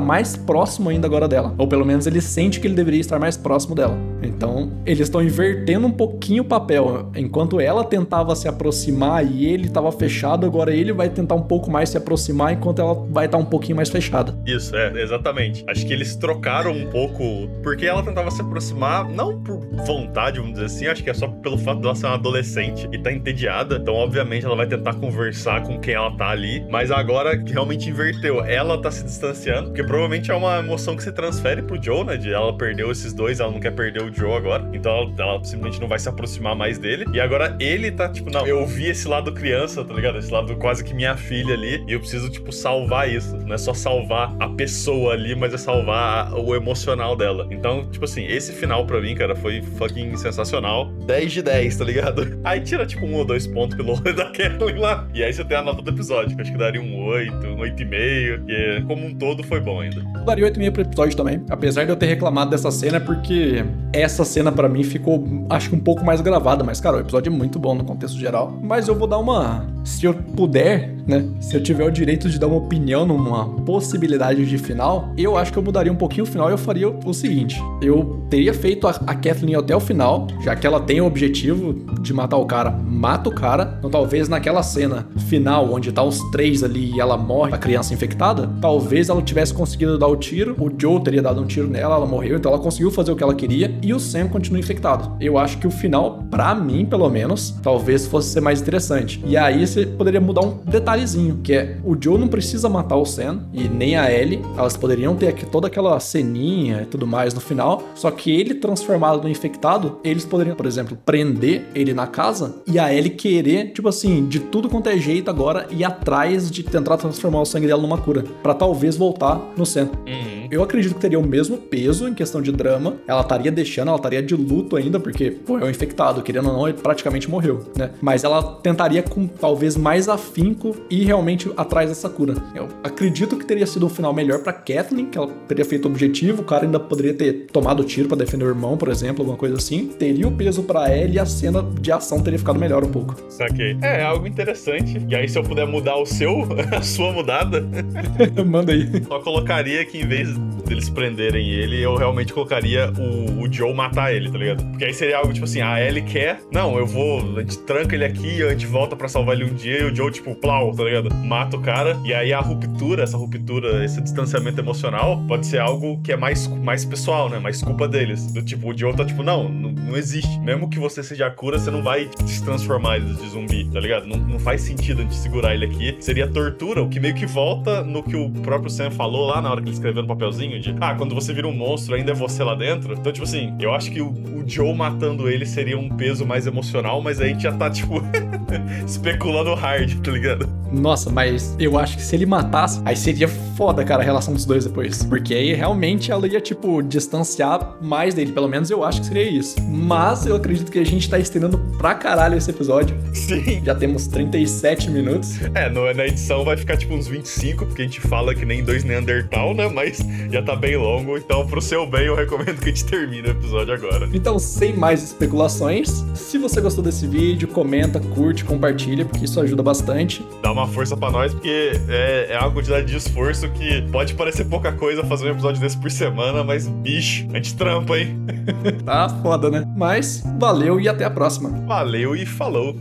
mais 0.00 0.36
próximo 0.36 0.90
ainda 0.90 1.06
agora 1.06 1.28
dela, 1.28 1.54
ou 1.56 1.68
pelo 1.68 1.84
menos 1.84 2.06
ele 2.06 2.20
sente 2.20 2.58
que 2.58 2.66
ele 2.66 2.74
deveria 2.74 3.00
estar 3.00 3.20
mais 3.20 3.36
próximo 3.36 3.74
dela. 3.74 3.96
Então, 4.22 4.72
eles 4.84 5.00
estão 5.00 5.22
invertendo 5.22 5.86
um 5.86 5.90
pouquinho 5.90 6.42
o 6.42 6.46
papel, 6.46 7.10
enquanto 7.14 7.60
ela 7.60 7.84
tentava 7.84 8.34
se 8.34 8.48
aproximar 8.48 9.24
e 9.24 9.46
ele 9.46 9.66
estava 9.66 9.92
fechado, 9.92 10.44
agora 10.44 10.74
ele 10.74 10.92
vai 10.92 11.08
tentar 11.08 11.34
um 11.34 11.42
pouco 11.42 11.70
mais 11.70 11.90
se 11.90 11.96
aproximar 11.96 12.52
enquanto 12.52 12.80
ela 12.80 12.94
vai 12.94 13.26
estar 13.26 13.38
tá 13.38 13.44
um 13.44 13.46
pouquinho 13.46 13.76
mais 13.76 13.88
fechada. 13.88 14.36
Isso, 14.56 14.74
é, 14.74 15.02
exatamente. 15.02 15.64
Acho 15.68 15.86
que 15.86 15.92
eles 15.92 16.16
trocaram 16.16 16.72
um 16.72 16.90
pouco, 16.90 17.48
porque 17.62 17.86
ela 17.86 18.02
tentava 18.02 18.30
se 18.30 18.40
aproximar, 18.40 19.08
não 19.08 19.40
por 19.40 19.60
vontade, 19.86 20.38
vamos 20.38 20.54
dizer 20.54 20.66
assim, 20.66 20.86
acho 20.86 21.04
que 21.04 21.10
é 21.10 21.14
só 21.14 21.28
pelo 21.28 21.58
fato 21.58 21.80
dela 21.80 21.94
ser 21.94 22.06
uma 22.06 22.14
adolescente 22.14 22.88
e 22.92 22.98
tá 22.98 23.12
entediada, 23.12 23.76
então 23.76 23.94
obviamente 23.94 24.46
ela 24.46 24.56
vai 24.56 24.66
tentar 24.66 24.94
conversar 24.94 25.62
com 25.62 25.78
quem 25.78 25.94
ela 25.94 26.10
tá 26.16 26.30
ali, 26.30 26.64
mas 26.70 26.90
agora 26.90 27.40
realmente 27.46 27.90
inverteu, 27.90 28.42
ela 28.44 28.80
tá 28.80 28.90
se 28.90 29.04
distanciando, 29.04 29.68
porque 29.68 29.84
provavelmente 29.84 30.30
é 30.30 30.34
uma 30.34 30.58
emoção 30.58 30.96
que 30.96 31.02
se 31.02 31.12
transfere 31.12 31.62
pro 31.62 31.80
Joe, 31.82 32.04
né, 32.04 32.16
de 32.16 32.32
ela 32.32 32.56
perdeu 32.56 32.90
esses 32.90 33.12
dois, 33.12 33.40
ela 33.40 33.50
não 33.50 33.60
quer 33.60 33.72
perder 33.72 34.02
o 34.02 34.12
Joe 34.12 34.32
agora, 34.32 34.68
então 34.72 34.92
ela, 34.92 35.14
ela 35.18 35.44
simplesmente 35.44 35.80
não 35.80 35.88
vai 35.88 35.98
se 35.98 36.08
aproximar 36.08 36.56
mais 36.56 36.78
dele, 36.78 37.04
e 37.12 37.20
agora 37.20 37.56
ele 37.60 37.90
tá 37.90 38.08
tipo, 38.08 38.30
não, 38.30 38.46
eu 38.46 38.66
vi 38.66 38.88
esse 38.88 39.06
lado 39.06 39.32
criança, 39.32 39.84
tá 39.84 39.92
ligado? 39.92 40.18
Esse 40.18 40.32
lado 40.32 40.56
quase 40.56 40.82
que 40.82 40.94
minha 40.94 41.16
filha 41.16 41.54
ali, 41.54 41.84
e 41.86 41.92
eu 41.92 42.00
preciso, 42.00 42.30
tipo, 42.30 42.50
salvar 42.50 43.10
isso, 43.10 43.36
não 43.36 43.54
é 43.54 43.58
só 43.58 43.74
salvar 43.74 44.34
a 44.40 44.45
pessoa 44.48 45.12
ali, 45.12 45.34
mas 45.34 45.54
é 45.54 45.58
salvar 45.58 46.32
o 46.34 46.54
emocional 46.54 47.16
dela. 47.16 47.46
Então, 47.50 47.88
tipo 47.90 48.04
assim, 48.04 48.24
esse 48.26 48.52
final 48.52 48.86
pra 48.86 49.00
mim, 49.00 49.14
cara, 49.14 49.34
foi 49.34 49.62
fucking 49.62 50.16
sensacional 50.16 50.56
emocional, 50.56 50.86
10 51.06 51.32
de 51.32 51.42
10, 51.42 51.76
tá 51.76 51.84
ligado? 51.84 52.38
Aí 52.44 52.60
tira 52.60 52.86
tipo 52.86 53.04
um 53.04 53.14
ou 53.14 53.24
dois 53.24 53.46
pontos 53.46 53.76
pelo 53.76 53.92
olho 53.92 54.14
da 54.14 54.26
Kathleen 54.26 54.78
lá. 54.78 55.06
E 55.14 55.22
aí 55.22 55.32
você 55.32 55.44
tem 55.44 55.56
a 55.56 55.62
nota 55.62 55.82
do 55.82 55.90
episódio, 55.90 56.34
que 56.34 56.40
eu 56.40 56.42
acho 56.42 56.52
que 56.52 56.58
daria 56.58 56.80
um 56.80 57.04
8, 57.06 57.32
um 57.46 57.56
8,5. 57.58 58.44
E 58.48 58.82
como 58.82 59.06
um 59.06 59.14
todo 59.14 59.42
foi 59.44 59.60
bom 59.60 59.80
ainda. 59.80 60.04
Eu 60.14 60.24
daria 60.24 60.50
8,5 60.50 60.72
pro 60.72 60.82
episódio 60.82 61.16
também. 61.16 61.42
Apesar 61.48 61.84
de 61.84 61.90
eu 61.90 61.96
ter 61.96 62.06
reclamado 62.06 62.50
dessa 62.50 62.70
cena, 62.70 63.00
porque 63.00 63.64
essa 63.92 64.24
cena 64.24 64.52
pra 64.52 64.68
mim 64.68 64.82
ficou, 64.82 65.24
acho 65.50 65.70
que 65.70 65.76
um 65.76 65.80
pouco 65.80 66.04
mais 66.04 66.20
gravada. 66.20 66.62
Mas, 66.64 66.80
cara, 66.80 66.96
o 66.96 67.00
episódio 67.00 67.32
é 67.32 67.36
muito 67.36 67.58
bom 67.58 67.74
no 67.74 67.84
contexto 67.84 68.18
geral. 68.18 68.58
Mas 68.62 68.88
eu 68.88 68.94
vou 68.94 69.08
dar 69.08 69.18
uma. 69.18 69.66
Se 69.84 70.04
eu 70.04 70.14
puder, 70.14 70.94
né? 71.06 71.24
Se 71.40 71.56
eu 71.56 71.62
tiver 71.62 71.84
o 71.84 71.90
direito 71.90 72.28
de 72.28 72.38
dar 72.38 72.46
uma 72.46 72.56
opinião 72.56 73.06
numa 73.06 73.48
possibilidade 73.62 74.35
de 74.44 74.58
final, 74.58 75.12
eu 75.16 75.36
acho 75.36 75.52
que 75.52 75.58
eu 75.58 75.62
mudaria 75.62 75.92
um 75.92 75.96
pouquinho 75.96 76.24
o 76.24 76.26
final 76.26 76.48
e 76.48 76.52
eu 76.52 76.58
faria 76.58 76.88
o 76.88 77.14
seguinte: 77.14 77.62
eu 77.80 78.26
teria 78.28 78.52
feito 78.52 78.86
a, 78.86 78.90
a 78.90 79.14
Kathleen 79.14 79.54
até 79.54 79.74
o 79.74 79.80
final, 79.80 80.26
já 80.42 80.54
que 80.54 80.66
ela 80.66 80.80
tem 80.80 81.00
o 81.00 81.06
objetivo 81.06 81.72
de 82.00 82.12
matar 82.12 82.36
o 82.36 82.44
cara, 82.44 82.70
mata 82.70 83.28
o 83.28 83.32
cara. 83.32 83.76
Então, 83.78 83.90
talvez 83.90 84.28
naquela 84.28 84.62
cena 84.62 85.06
final, 85.28 85.72
onde 85.72 85.92
tá 85.92 86.02
os 86.02 86.20
três 86.30 86.62
ali 86.62 86.94
e 86.94 87.00
ela 87.00 87.16
morre, 87.16 87.54
a 87.54 87.58
criança 87.58 87.94
infectada, 87.94 88.50
talvez 88.60 89.08
ela 89.08 89.22
tivesse 89.22 89.54
conseguido 89.54 89.98
dar 89.98 90.08
o 90.08 90.16
tiro, 90.16 90.56
o 90.58 90.70
Joe 90.76 91.00
teria 91.02 91.22
dado 91.22 91.40
um 91.40 91.46
tiro 91.46 91.68
nela, 91.68 91.96
ela 91.96 92.06
morreu, 92.06 92.36
então 92.36 92.52
ela 92.52 92.60
conseguiu 92.60 92.90
fazer 92.90 93.12
o 93.12 93.16
que 93.16 93.22
ela 93.22 93.34
queria 93.34 93.74
e 93.82 93.94
o 93.94 94.00
Sam 94.00 94.28
continua 94.28 94.58
infectado. 94.58 95.16
Eu 95.20 95.38
acho 95.38 95.58
que 95.58 95.66
o 95.66 95.70
final, 95.70 96.24
para 96.30 96.54
mim, 96.54 96.84
pelo 96.84 97.08
menos, 97.08 97.54
talvez 97.62 98.06
fosse 98.06 98.30
ser 98.30 98.40
mais 98.40 98.60
interessante. 98.60 99.22
E 99.26 99.36
aí 99.36 99.66
você 99.66 99.86
poderia 99.86 100.20
mudar 100.20 100.42
um 100.42 100.58
detalhezinho, 100.64 101.40
que 101.42 101.52
é 101.52 101.76
o 101.84 101.96
Joe 102.00 102.18
não 102.18 102.28
precisa 102.28 102.68
matar 102.68 102.96
o 102.96 103.04
Sam 103.04 103.40
e 103.52 103.68
nem 103.68 103.96
a 103.96 104.12
Ellie, 104.12 104.25
elas 104.56 104.76
poderiam 104.76 105.14
ter 105.16 105.28
aqui 105.28 105.46
toda 105.46 105.68
aquela 105.68 105.98
ceninha 106.00 106.82
e 106.82 106.86
tudo 106.86 107.06
mais 107.06 107.34
no 107.34 107.40
final, 107.40 107.82
só 107.94 108.10
que 108.10 108.30
ele 108.30 108.54
transformado 108.54 109.22
no 109.22 109.28
infectado, 109.28 109.98
eles 110.02 110.24
poderiam, 110.24 110.56
por 110.56 110.66
exemplo, 110.66 110.98
prender 111.04 111.66
ele 111.74 111.94
na 111.94 112.06
casa 112.06 112.56
e 112.66 112.78
a 112.78 112.92
Ellie 112.92 113.10
querer, 113.10 113.72
tipo 113.72 113.88
assim, 113.88 114.26
de 114.26 114.40
tudo 114.40 114.68
quanto 114.68 114.88
é 114.88 114.98
jeito 114.98 115.30
agora 115.30 115.66
ir 115.70 115.84
atrás 115.84 116.50
de 116.50 116.62
tentar 116.62 116.96
transformar 116.96 117.40
o 117.40 117.44
sangue 117.44 117.66
dela 117.66 117.80
numa 117.80 117.98
cura, 117.98 118.24
para 118.42 118.54
talvez 118.54 118.96
voltar 118.96 119.40
no 119.56 119.64
Sam. 119.64 119.90
Uhum. 120.06 120.48
Eu 120.50 120.62
acredito 120.62 120.94
que 120.94 121.00
teria 121.00 121.18
o 121.18 121.26
mesmo 121.26 121.56
peso 121.56 122.08
em 122.08 122.14
questão 122.14 122.40
de 122.40 122.52
drama. 122.52 122.96
Ela 123.06 123.20
estaria 123.20 123.50
deixando, 123.50 123.88
ela 123.88 123.96
estaria 123.96 124.22
de 124.22 124.34
luto 124.34 124.76
ainda, 124.76 124.98
porque 125.00 125.30
pô, 125.30 125.58
é 125.58 125.64
um 125.64 125.70
infectado, 125.70 126.22
querendo 126.22 126.48
ou 126.48 126.54
não, 126.54 126.68
ele 126.68 126.78
praticamente 126.78 127.28
morreu, 127.30 127.64
né? 127.76 127.90
Mas 128.00 128.24
ela 128.24 128.42
tentaria 128.62 129.02
com 129.02 129.26
talvez 129.26 129.76
mais 129.76 130.08
afinco 130.08 130.76
e 130.90 131.04
realmente 131.04 131.50
atrás 131.56 131.88
dessa 131.88 132.08
cura. 132.08 132.34
Eu 132.54 132.68
acredito 132.82 133.36
que 133.36 133.44
teria 133.44 133.66
sido 133.66 133.86
um 133.86 133.88
final 133.88 134.12
melhor 134.16 134.40
para 134.40 134.52
Kathleen, 134.52 135.06
que 135.06 135.18
ela 135.18 135.28
teria 135.46 135.64
feito 135.64 135.86
o 135.86 135.90
objetivo, 135.90 136.42
o 136.42 136.44
cara 136.44 136.64
ainda 136.64 136.80
poderia 136.80 137.14
ter 137.14 137.46
tomado 137.52 137.84
tiro 137.84 138.08
para 138.08 138.18
defender 138.18 138.44
o 138.44 138.48
irmão, 138.48 138.76
por 138.76 138.88
exemplo, 138.88 139.22
alguma 139.22 139.38
coisa 139.38 139.56
assim. 139.56 139.88
Teria 139.88 140.26
o 140.26 140.32
peso 140.32 140.62
para 140.62 140.88
ela 140.88 141.10
e 141.10 141.18
a 141.18 141.26
cena 141.26 141.62
de 141.80 141.92
ação 141.92 142.20
teria 142.20 142.38
ficado 142.38 142.58
melhor 142.58 142.84
um 142.84 142.90
pouco. 142.90 143.14
Saquei. 143.28 143.76
É, 143.82 144.00
é 144.00 144.04
algo 144.04 144.26
interessante. 144.26 145.00
E 145.08 145.14
aí, 145.14 145.28
se 145.28 145.38
eu 145.38 145.42
puder 145.42 145.66
mudar 145.66 145.96
o 145.96 146.06
seu, 146.06 146.46
a 146.74 146.82
sua 146.82 147.12
mudada, 147.12 147.64
Manda 148.46 148.72
aí. 148.72 148.88
só 149.04 149.20
colocaria 149.20 149.84
que 149.84 149.98
em 149.98 150.06
vez 150.06 150.36
deles 150.66 150.88
prenderem 150.88 151.48
ele, 151.50 151.80
eu 151.80 151.94
realmente 151.94 152.32
colocaria 152.32 152.92
o, 152.98 153.42
o 153.42 153.52
Joe 153.52 153.72
matar 153.72 154.12
ele, 154.12 154.30
tá 154.30 154.38
ligado? 154.38 154.64
Porque 154.70 154.84
aí 154.84 154.94
seria 154.94 155.18
algo 155.18 155.32
tipo 155.32 155.44
assim, 155.44 155.60
a 155.60 155.80
Ellie 155.80 156.02
quer, 156.02 156.40
não, 156.52 156.76
eu 156.76 156.86
vou, 156.86 157.20
a 157.36 157.40
gente 157.40 157.58
tranca 157.58 157.94
ele 157.94 158.04
aqui, 158.04 158.42
a 158.42 158.50
gente 158.50 158.66
volta 158.66 158.96
pra 158.96 159.08
salvar 159.08 159.36
ele 159.36 159.44
um 159.44 159.54
dia, 159.54 159.80
e 159.80 159.84
o 159.84 159.94
Joe, 159.94 160.10
tipo, 160.10 160.34
plau, 160.34 160.72
tá 160.72 160.84
ligado? 160.84 161.14
Mata 161.14 161.56
o 161.56 161.60
cara, 161.60 161.96
e 162.04 162.12
aí 162.12 162.32
a 162.32 162.40
ruptura, 162.40 163.02
essa 163.02 163.16
ruptura, 163.16 163.84
esse 163.84 164.00
distanciamento 164.06 164.60
emocional, 164.60 165.22
pode 165.28 165.46
ser 165.46 165.58
algo 165.58 166.00
que 166.02 166.12
é 166.12 166.16
mais, 166.16 166.46
mais 166.46 166.84
pessoal, 166.84 167.28
né? 167.28 167.38
Mais 167.38 167.62
culpa 167.62 167.86
deles. 167.86 168.32
Do 168.32 168.42
tipo, 168.42 168.72
o 168.72 168.76
Joe 168.76 168.94
tá 168.94 169.04
tipo, 169.04 169.22
não, 169.22 169.48
não, 169.48 169.70
não 169.72 169.96
existe. 169.96 170.38
Mesmo 170.40 170.68
que 170.70 170.78
você 170.78 171.02
seja 171.02 171.26
a 171.26 171.30
cura, 171.30 171.58
você 171.58 171.70
não 171.70 171.82
vai 171.82 172.08
se 172.24 172.42
transformar 172.42 172.98
de 173.00 173.28
zumbi, 173.28 173.68
tá 173.70 173.80
ligado? 173.80 174.06
Não, 174.06 174.16
não 174.16 174.38
faz 174.38 174.62
sentido 174.62 175.00
a 175.00 175.02
gente 175.02 175.14
segurar 175.14 175.54
ele 175.54 175.66
aqui. 175.66 175.96
Seria 176.00 176.26
tortura, 176.26 176.82
o 176.82 176.88
que 176.88 176.98
meio 176.98 177.14
que 177.14 177.26
volta 177.26 177.82
no 177.82 178.02
que 178.02 178.16
o 178.16 178.30
próprio 178.30 178.70
Sam 178.70 178.90
falou 178.90 179.26
lá 179.26 179.42
na 179.42 179.50
hora 179.50 179.60
que 179.60 179.68
ele 179.68 179.74
escreveu 179.74 180.02
no 180.02 180.08
papelzinho 180.08 180.58
de, 180.60 180.74
ah, 180.80 180.94
quando 180.94 181.14
você 181.14 181.32
vira 181.32 181.46
um 181.46 181.54
monstro, 181.54 181.94
ainda 181.94 182.12
é 182.12 182.14
você 182.14 182.42
lá 182.42 182.54
dentro. 182.54 182.94
Então, 182.94 183.12
tipo 183.12 183.24
assim, 183.24 183.54
eu 183.60 183.74
acho 183.74 183.90
que 183.90 184.00
o, 184.00 184.10
o 184.10 184.44
Joe 184.46 184.74
matando 184.74 185.28
ele 185.28 185.44
seria 185.44 185.78
um 185.78 185.88
peso 185.88 186.24
mais 186.24 186.46
emocional, 186.46 187.02
mas 187.02 187.20
aí 187.20 187.30
a 187.30 187.32
gente 187.32 187.42
já 187.42 187.52
tá, 187.52 187.68
tipo, 187.68 188.00
especulando 188.86 189.54
hard, 189.54 190.00
tá 190.00 190.10
ligado? 190.10 190.48
Nossa, 190.72 191.10
mas 191.10 191.54
eu 191.58 191.78
acho 191.78 191.96
que 191.96 192.02
se 192.02 192.14
ele 192.16 192.26
matasse, 192.26 192.80
aí 192.84 192.96
seria 192.96 193.28
foda, 193.28 193.84
cara, 193.84 194.02
a 194.02 194.04
relação 194.04 194.34
dos 194.34 194.44
dois 194.44 194.64
depois. 194.64 195.04
Porque 195.04 195.34
aí 195.34 195.54
realmente 195.54 196.10
ela 196.10 196.26
ia, 196.26 196.40
tipo, 196.40 196.82
distanciar 196.82 197.76
mais 197.80 198.14
dele. 198.14 198.32
Pelo 198.32 198.48
menos 198.48 198.70
eu 198.70 198.84
acho 198.84 199.00
que 199.00 199.06
seria 199.06 199.28
isso. 199.28 199.56
Mas 199.62 200.26
eu 200.26 200.36
acredito 200.36 200.70
que 200.70 200.78
a 200.78 200.84
gente 200.84 201.08
tá 201.08 201.18
estendendo 201.18 201.58
pra 201.78 201.94
caralho 201.94 202.36
esse 202.36 202.50
episódio. 202.50 202.96
Sim. 203.14 203.62
Já 203.64 203.74
temos 203.74 204.06
37 204.06 204.90
minutos. 204.90 205.38
É, 205.54 205.70
no, 205.70 205.92
na 205.94 206.06
edição 206.06 206.44
vai 206.44 206.56
ficar 206.56 206.76
tipo 206.76 206.94
uns 206.94 207.06
25, 207.06 207.66
porque 207.66 207.82
a 207.82 207.84
gente 207.84 208.00
fala 208.00 208.34
que 208.34 208.44
nem 208.44 208.62
dois 208.62 208.84
Neandertal, 208.84 209.54
né? 209.54 209.68
Mas 209.68 209.98
já 210.30 210.42
tá 210.42 210.54
bem 210.56 210.76
longo, 210.76 211.16
então 211.16 211.46
pro 211.46 211.60
seu 211.60 211.86
bem 211.86 212.06
eu 212.06 212.14
recomendo 212.14 212.58
que 212.58 212.64
a 212.64 212.68
gente 212.68 212.84
termine 212.84 213.28
o 213.28 213.30
episódio 213.30 213.74
agora. 213.74 214.08
Então, 214.12 214.38
sem 214.38 214.74
mais 214.74 215.02
especulações, 215.02 216.04
se 216.14 216.38
você 216.38 216.60
gostou 216.60 216.82
desse 216.82 217.06
vídeo, 217.06 217.48
comenta, 217.48 218.00
curte, 218.00 218.44
compartilha, 218.46 219.04
porque 219.04 219.24
isso 219.24 219.40
ajuda 219.40 219.62
bastante. 219.62 220.24
Dá 220.42 220.52
uma 220.52 220.66
força 220.66 220.96
pra 220.96 221.10
nós, 221.10 221.32
porque 221.32 221.72
é, 221.88 222.28
é 222.30 222.38
uma 222.38 222.50
quantidade 222.50 222.86
de 222.86 222.96
esforço 222.96 223.48
que 223.50 223.82
pode 223.90 224.14
parecer 224.14 224.44
pouca 224.44 224.72
coisa 224.72 225.04
fazer 225.04 225.26
um 225.26 225.32
episódio 225.32 225.60
desse 225.60 225.76
por 225.76 225.90
semana, 225.90 226.42
mas 226.42 226.66
bicho, 226.68 227.26
a 227.32 227.36
gente 227.36 227.54
trampa, 227.56 227.98
hein? 227.98 228.16
Tá 228.84 229.08
foda, 229.08 229.50
né? 229.50 229.66
Mas 229.76 230.22
valeu 230.38 230.80
e 230.80 230.88
até 230.88 231.04
a 231.04 231.10
próxima. 231.10 231.50
Valeu 231.66 232.14
e 232.14 232.24
falou! 232.24 232.76